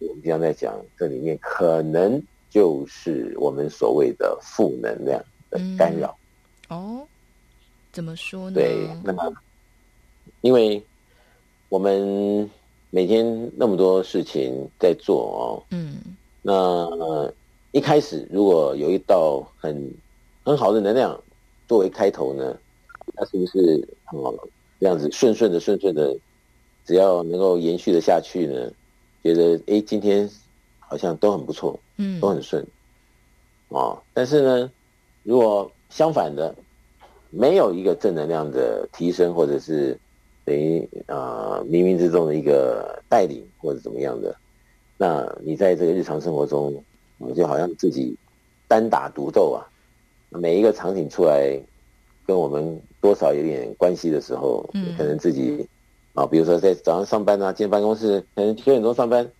[0.00, 6.16] 我们经常在讲，这里面可能就是我们所谓的负能量的干扰。
[6.68, 7.06] 哦，
[7.92, 8.54] 怎么说呢？
[8.54, 9.32] 对，那么
[10.40, 10.82] 因为
[11.68, 12.50] 我们
[12.90, 15.96] 每天那么多事情在做哦，嗯，
[16.42, 17.32] 那
[17.72, 19.92] 一开始如果有一道很
[20.42, 21.18] 很好的能量
[21.66, 22.58] 作为开头呢，
[23.14, 24.34] 那是不是哦
[24.80, 26.16] 这样子顺顺的顺顺的，
[26.88, 28.72] 只要能够延续的下去呢？
[29.22, 30.26] 觉得哎，今天
[30.78, 32.66] 好像都很不错，嗯，都很顺，
[33.68, 34.72] 哦，但是呢，
[35.22, 36.54] 如果相反的，
[37.28, 39.98] 没有一个正能量的提升，或者是
[40.46, 44.34] 等于啊冥冥之中的一个带领，或者怎么样的，
[44.96, 46.82] 那你在这个日常生活中，
[47.36, 48.16] 就好像自己
[48.66, 49.60] 单打独斗啊。
[50.30, 51.60] 每一个场景出来，
[52.24, 55.68] 跟我们多少有点关系的时候，嗯，可能自己
[56.18, 59.30] 啊，比如说在早上上班啊，进办公室，可能九点钟上班，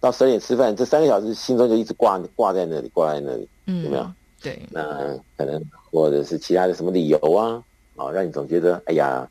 [0.00, 4.10] 到十二点吃饭，这三个小时心中就一直挂挂在那里，挂在那里，嗯，有没有？
[4.40, 7.62] 对，那可能或者是其他的什么理由啊，
[7.96, 9.28] 啊，让你总觉得哎呀，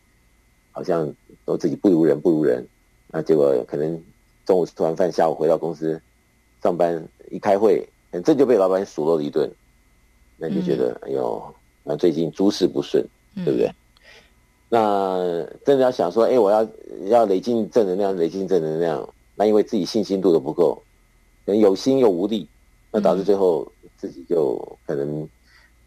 [0.71, 1.11] 好像
[1.45, 2.63] 都自己不如人，不如人。
[3.07, 3.99] 那结果可能
[4.45, 5.99] 中午吃完饭，下午回到公司
[6.61, 7.83] 上班一开会，
[8.23, 9.49] 这就被老板数落了一顿，
[10.37, 13.03] 那你就觉得、嗯、哎呦，那最近诸事不顺，
[13.35, 13.65] 对不对？
[13.67, 13.75] 嗯、
[14.73, 16.67] 那真的要想说，哎，我要
[17.05, 20.81] 要累积正能量，累积正能量，那因为自己信心度都不够，
[21.45, 22.47] 可能有心又无力，
[22.91, 23.63] 那导致最后。
[23.65, 23.69] 嗯
[24.03, 25.25] 自己就可能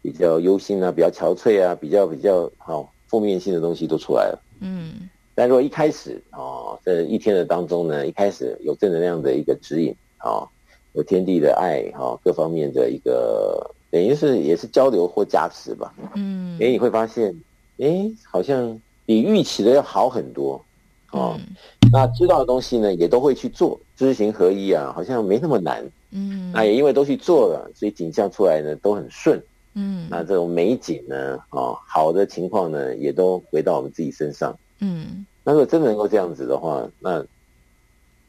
[0.01, 4.41] 比较忧心啊，比较憔悴啊，比较比较好、哦、负面性的东西都出来了。
[4.59, 10.49] 嗯，但如果一开始哦，这一天的当中呢，一开始有正能量的一个指引啊、哦，
[10.93, 15.93] 有天地的爱哈、哦，各方面的一个等于是也是交流或加持吧。
[16.15, 17.31] 嗯，哎，你会发现，
[17.79, 20.63] 哎，好像比预期的要好很多。
[21.11, 21.55] 哦，嗯、
[21.91, 25.89] 那知道的东西呢，也都会去做，知行合一啊，好像没那么难。
[26.11, 29.41] 嗯，那也因为都去做了，所以景象出来呢都很顺。
[29.73, 34.53] 嗯，那这种美景呢，哦，好的情况呢，也都回到我们自己身上。
[34.79, 37.23] 嗯，那如果真的能够这样子的话，那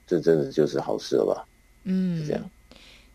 [0.06, 1.44] 这真的就是好事了吧？
[1.82, 2.50] 嗯，是这样。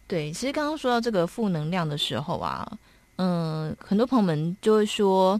[0.07, 2.69] 对，其实刚刚说到这个负能量的时候啊，
[3.15, 5.39] 嗯、呃，很多朋友们就会说。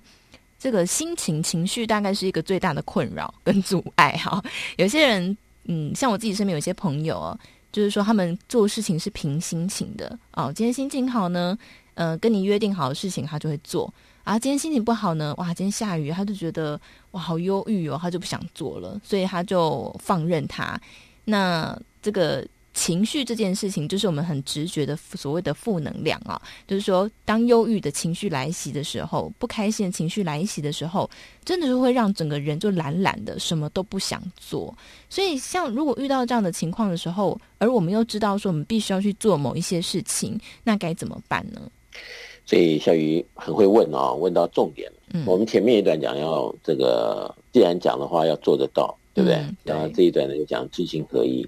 [0.64, 4.41] 这个心情情绪大概是一个最大的困扰跟阻碍哈。
[4.80, 7.38] 有些人，嗯，像我自己身边有些朋友哦，
[7.70, 10.53] 就是说他们做事情是凭心情的哦。
[10.55, 11.57] 今天心情好呢，
[11.95, 13.93] 呃，跟你约定好的事情他就会做
[14.24, 14.39] 啊。
[14.39, 16.80] 今天心情不好呢，哇，今天下雨，他就觉得
[17.11, 20.80] 哇好忧郁哦，他就不想做了，所以他就放任他。
[21.26, 22.47] 那这个。
[22.74, 31.10] 情绪这件事情，就是我们很直觉的所谓的负能量啊，就是说，当忧郁的情绪来袭的时候，不开心的情绪来袭的时候，
[31.46, 34.76] 真的是会让整个人就懒懒的，什么都不想做。
[35.08, 41.62] 所以，像如果遇到这样的情况的时候，而我们又知道说我们必须要去做某一些事情，那该怎么办呢？
[42.46, 44.92] 所以小鱼很会问啊，问到重点。
[45.14, 49.38] 嗯，我们前面一段讲要这个，既然讲的话要做得到，对不对？
[49.38, 49.74] 嗯，对。
[49.74, 51.48] 然后这一段呢，就讲知行合一。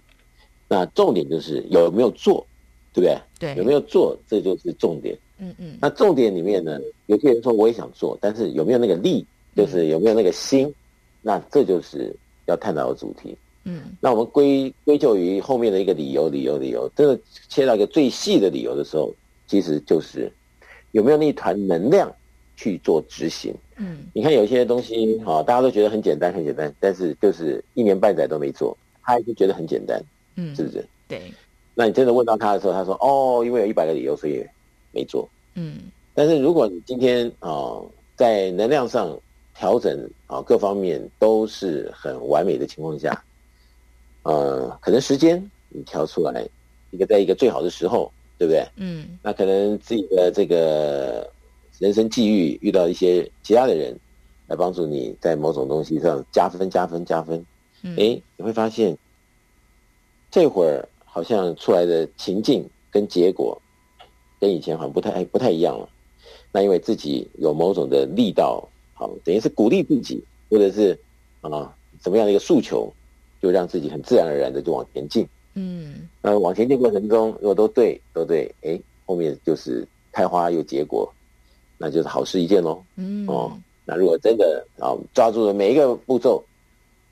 [0.67, 2.45] 那重点就是有没有做，
[2.93, 3.17] 对不对？
[3.39, 5.17] 对，有没有做，这就是重点。
[5.37, 5.77] 嗯嗯。
[5.81, 10.73] 那重点里面呢，有些人说我也想做，但是有没有那个力，就是有没有那个心，嗯、
[11.21, 13.37] 那这就是要探讨的主题。
[13.63, 13.95] 嗯。
[13.99, 19.13] 那我们归归咎于后面的一个理由，理由，理由，真的切到一个最细的理由的时候，
[19.45, 20.31] 其实就是
[20.91, 22.11] 有没有那一团能量
[22.55, 23.53] 去做执行。
[23.77, 23.99] 嗯。
[24.13, 30.01] 你看有些东西啊，大家都觉得很简单，很简单，但是就是一年半载都没做，他还是觉得很简单。
[30.35, 30.85] 嗯，是不是？
[31.07, 31.31] 对，
[31.73, 34.45] 那你真的问到他的时候，他说：“哦，因为有一百个理由，所以
[34.91, 35.77] 没做。”嗯，
[36.13, 39.17] 但是如果你今天啊、呃，在能量上
[39.53, 43.23] 调整啊、呃，各方面都是很完美的情况下，
[44.23, 46.45] 呃，可能时间你调出来
[46.91, 48.67] 一个在一个最好的时候，对不对？
[48.77, 51.29] 嗯，那可能自己的这个
[51.79, 53.97] 人生际遇遇到一些其他的人
[54.47, 57.45] 来帮助你在某种东西上加分、加分、加分。
[57.83, 58.97] 嗯，哎，你会发现。
[60.35, 63.57] 这会儿好像出来的情境跟结果，
[64.37, 65.87] 跟以前好像不太不太一样了。
[66.51, 68.61] 那因为自己有某种的力道，
[68.93, 70.99] 好，等于是鼓励自己，或者是
[71.39, 72.91] 啊怎么样的一个诉求，
[73.41, 75.25] 就让自己很自然而然的就往前进。
[75.53, 81.09] 嗯，那往前进过程中，如果都对都对，哎，后面就是开花有结果。
[81.77, 82.83] 那就是好事一件喽。
[82.97, 86.43] 嗯哦，那如果真的啊抓住了每一个步骤，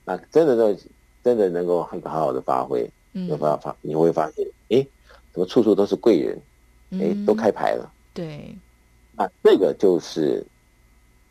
[0.03, 0.77] 那真的都
[1.23, 4.85] 真的能够很好好的发挥，嗯，有办法你会发现，哎，
[5.31, 6.41] 怎么处处都是贵人，
[6.99, 7.91] 哎，都开牌了。
[8.13, 8.55] 对，
[9.15, 10.45] 那这个就是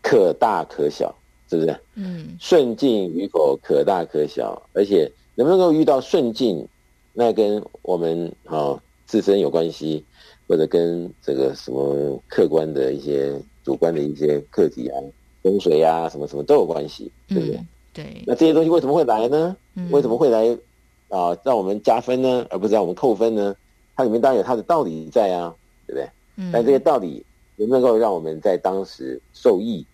[0.02, 1.14] 可大可小，
[1.50, 1.80] 是不是？
[1.94, 6.66] 嗯，顺境与否可大可小，而且能不能够遇到顺境，
[7.12, 10.04] 那跟我们啊、哦、自身有关系，
[10.48, 14.98] 或者跟这个什么客观的一些、主观的一些课题啊、
[15.42, 17.56] 风水啊什么什么都有关系，对不对？
[17.56, 18.22] 嗯、对。
[18.26, 19.56] 那这些东西为什么会来呢？
[19.74, 20.56] 嗯、为什么会来
[21.12, 21.38] 啊、呃？
[21.44, 23.54] 让我们加分呢，而不是让我们扣分呢？
[23.94, 25.54] 它里面当然有它的道理在啊，
[25.86, 26.08] 对不对？
[26.36, 27.22] 嗯但这些道理
[27.56, 29.86] 能不能够让我们在当时受益，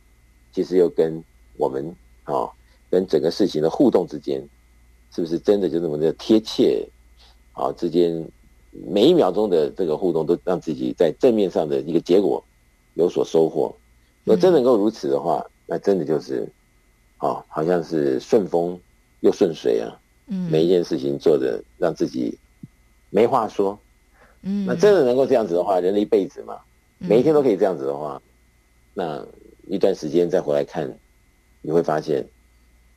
[0.53, 1.21] 其实又跟
[1.57, 1.85] 我们
[2.23, 2.53] 啊、哦，
[2.89, 4.41] 跟整个事情的互动之间，
[5.13, 6.89] 是不是真的就那么的贴切？
[7.53, 8.25] 啊、哦，之间
[8.71, 12.43] 每一秒钟的这个互动，都让自己在正面上的一个结果
[12.95, 13.75] 有所收获。
[14.23, 16.49] 如果真能够如此的话，那真的就是，
[17.17, 18.79] 啊，好像是顺风
[19.21, 19.91] 又顺水啊。
[20.29, 22.37] 嗯，每一件事情做的让自己
[23.11, 23.79] 没话说。
[24.43, 26.59] 嗯，那真的能够这样子的话，人的一辈子嘛，
[26.99, 28.23] 每一天都可以这样子的话，
[28.95, 29.27] 那
[29.67, 30.89] 一段时间再回来看，
[31.61, 32.25] 你会发现，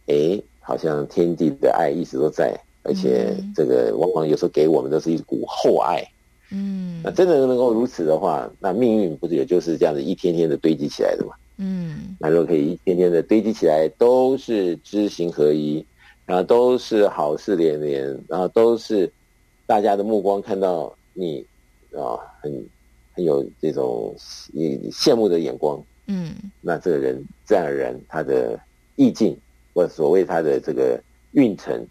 [0.07, 6.03] 哎，好像天地的爱一直都在，而且这个往往有时候给我们都是一股厚爱。
[6.51, 11.33] 嗯，那真的能够如此的话，那命运不是也就是这样子一天天的堆积起来的嘛？
[11.57, 15.83] 嗯，那如果可以一天天的堆积起来，都是知行合一，
[16.25, 19.11] 然后都是好事连连，然后都是
[19.65, 20.93] 大家的目光看到。
[21.13, 21.45] 你
[21.93, 22.65] 啊，很
[23.13, 24.15] 很有这种
[24.53, 28.57] 你羡慕的眼光，嗯，那这个人自然而然他的
[28.95, 29.37] 意境
[29.73, 30.97] 或所谓他的这个
[31.33, 31.85] 运程，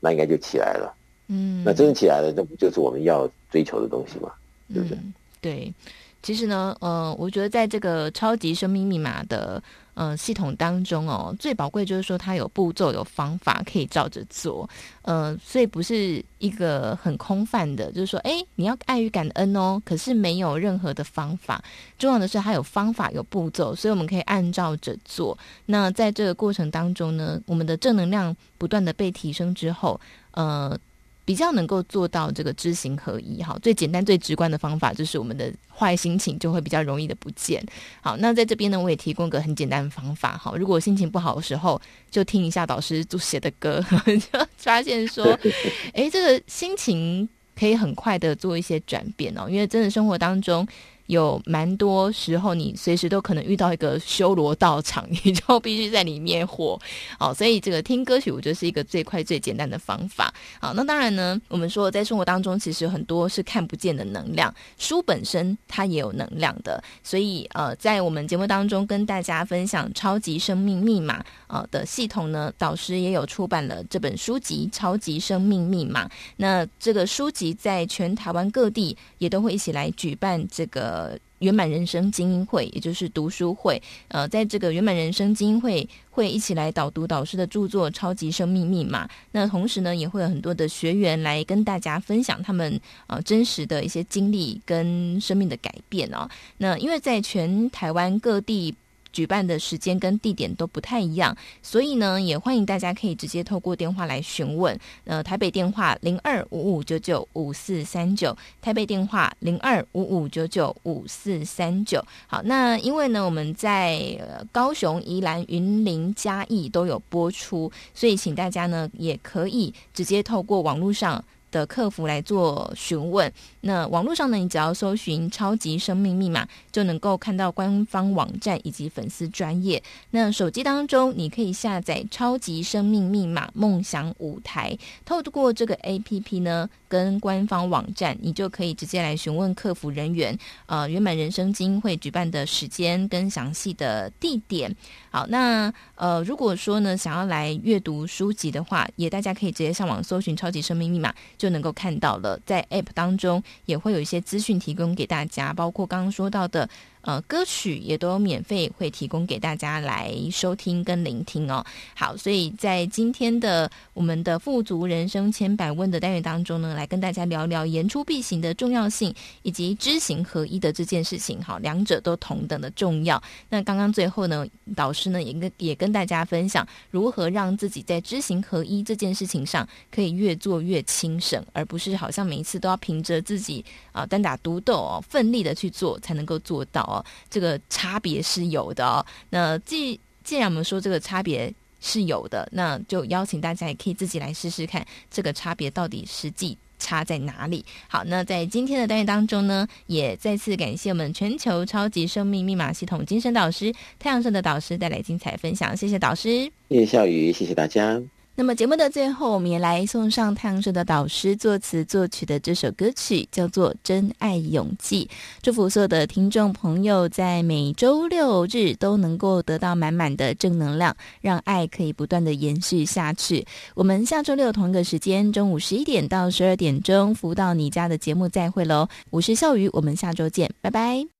[0.00, 0.92] 那应该就起来了，
[1.28, 4.32] 嗯，那真的起来了，那不就是我们要追求的东西吗？
[4.74, 4.98] 对不对？
[4.98, 5.72] 嗯，对。
[6.20, 9.62] 其实呢，呃，我觉得在这个超级生命密码的
[9.94, 14.68] 呃系统当中哦，最宝贵就是说它有步骤、有方法可以照着做，
[15.02, 21.62] 呃，所以不是一个很空泛的，就是说，哎，你要爱与感恩哦，可是没有任何的方法。
[21.98, 25.36] 重要的是它有方法、有步骤，所以我们可以按照着做。
[25.66, 30.00] 那在这个过程当中呢，我们的正能量不断的被提升之后，
[30.32, 30.78] 呃。
[31.24, 37.64] 比较能够做到这个知行合一，哈，最简单、最直观的方法就是我们的坏心情就会比较容易的不见。
[38.02, 43.82] 好，那在这边呢，我也提供个很简单的方法，哈，如果心情不好的时候，就听一下导师就写的歌，
[44.32, 45.38] 就发现说，
[45.94, 50.66] 哎，这个心情可以很快的做一些转变哦，因为真的生活当中。
[51.06, 56.80] 有蛮多时候，你随时都可能遇到一个修罗道场， 你就必须在里面活。
[57.18, 60.32] 好，所以这个听歌曲，我觉得是一个最快最简单的方法。
[60.58, 66.82] 好，那当然呢，我们说在生活当中，其实很多是看不见的能量，书本身它也有能量的。
[67.02, 76.06] 所以呃，在我们节目当中跟大家分享超级生命密码呃的系统呢，导师也有出版了这本书籍《超级生命密码》。
[76.36, 80.93] 那这个书籍在全台湾各地也都会一起来举办这个。
[80.94, 89.04] 呃，圆满人生精英会，也就是读书会，呃，在这个圆满人生精英会会一起来导读导师的著作《超级生命密码》。
[89.32, 96.30] 那同时呢，也会有很多的学员来跟大家分享他们呃真实的一些经历跟生命的改变哦。
[96.58, 98.72] 那因为在全台湾各地。
[99.14, 104.76] 举办的时间跟地点都不太一样，所以呢，也欢迎大家可以直接透过电话来询问。
[105.04, 112.04] 呃，台北电话零二五五九九五四三九，台北电话零二五五九九五四三九。
[112.26, 114.18] 好，那因为呢，我们在
[114.50, 121.24] 高雄、宜兰、云林、嘉义都有播出，所以请大家呢也可以直接透过网络上。
[121.54, 123.32] 的客服来做询问，
[123.66, 129.82] 那网络上呢，你只要搜寻“超级生命密码”，就能够看到官方网站以及粉丝专业。
[130.10, 140.38] 那手机当中，你可以下载“超级生命密码梦想舞台”，透过这个 APP 呢，跟官方网站，你就可以直接来询问客服人员。
[140.66, 144.74] 呃，圆满人生精英会举办的时间跟详细的地点。
[145.10, 151.14] 好，那呃，如果说呢，想要来阅读书籍的话，也大家可以直接上网搜寻“超级生命密码”。
[151.38, 156.68] 就能够看到了，在 App 当中也会有一些资讯提供给大家，包括刚刚说到的。
[157.04, 161.64] 呃，歌曲也都免费会提供给大家来收听跟聆听哦。
[161.94, 171.42] 好，所以在今天的我们的富足人生千百问的单元当中呢，来跟大家聊聊言出必行的重要性，以及知行合一的这件事情。
[171.42, 173.22] 好，两者都同等的重要。
[173.50, 183.62] 那刚刚最后呢，导师呢也跟也跟大家分享如何让自己在知行合一这件事情上可以越做越轻省，而不是好像每一次都要凭着自己
[183.94, 186.82] 啊单打独斗哦，奋力的去做才能够做到。
[186.82, 189.00] 哦，这个差别是有的哦。
[189.30, 197.64] 那既既然我们说这个差别是有的，那就邀请大家也可以自己来试试看，这个差别到底实际差在哪里。
[197.88, 208.02] 好，那在今天的单元当中呢，也再次感谢我们全球超级生命密码系统精神导师太阳盛的导师带来精彩分享，谢谢导师，谢谢笑宇，谢谢大家。
[208.36, 215.08] 那么节目的最后，我们也来送上太阳社的导师作词作曲的这首歌曲，叫做《真爱永记》。
[215.40, 223.46] 祝福所有的听众朋友在每周六日都能够得到满满的正能量，让爱可以不断的延续下去。
[223.74, 228.88] 我们下周六同一个时间，中午十一点到十二点钟，福到你家的节目再会喽！
[229.10, 231.13] 我是笑鱼，我们下周见，拜拜。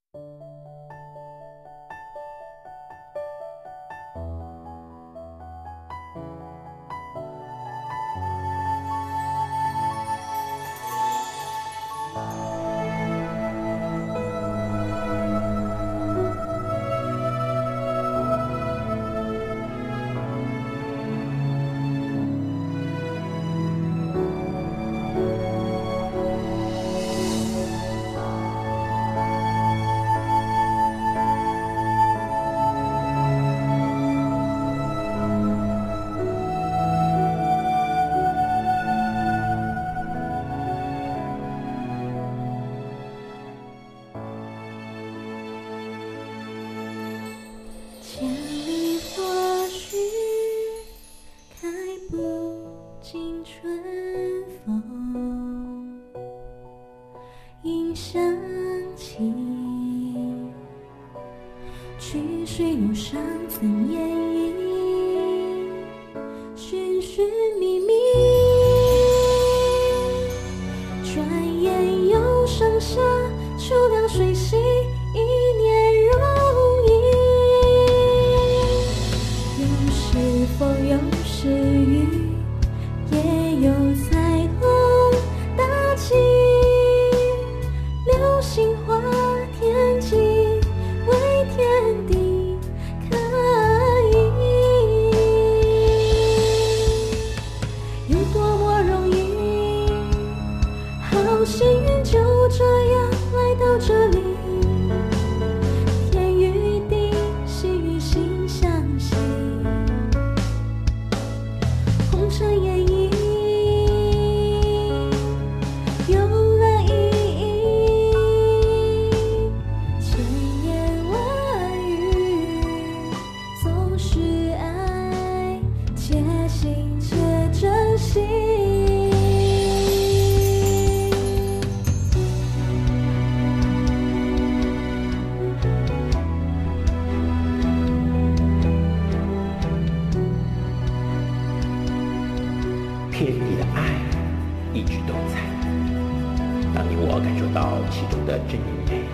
[147.55, 149.05] 到其中的真与美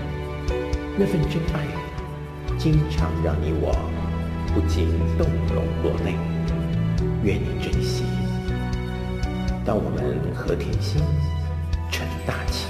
[0.99, 1.67] 那份真爱
[2.57, 3.71] 经常让你我
[4.55, 4.89] 不禁
[5.19, 6.15] 动容落泪。
[7.23, 8.03] 愿你珍惜
[9.63, 11.03] 当我们和天心
[11.91, 12.67] 成大器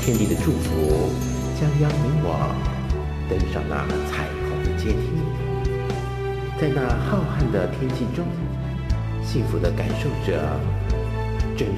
[0.00, 1.10] 天地的祝福
[1.60, 2.54] 将邀你我
[3.28, 5.42] 登上那彩虹的阶梯。
[6.58, 8.24] 在那浩瀚的天际中
[9.22, 10.58] 幸福的感受着
[11.54, 11.68] 真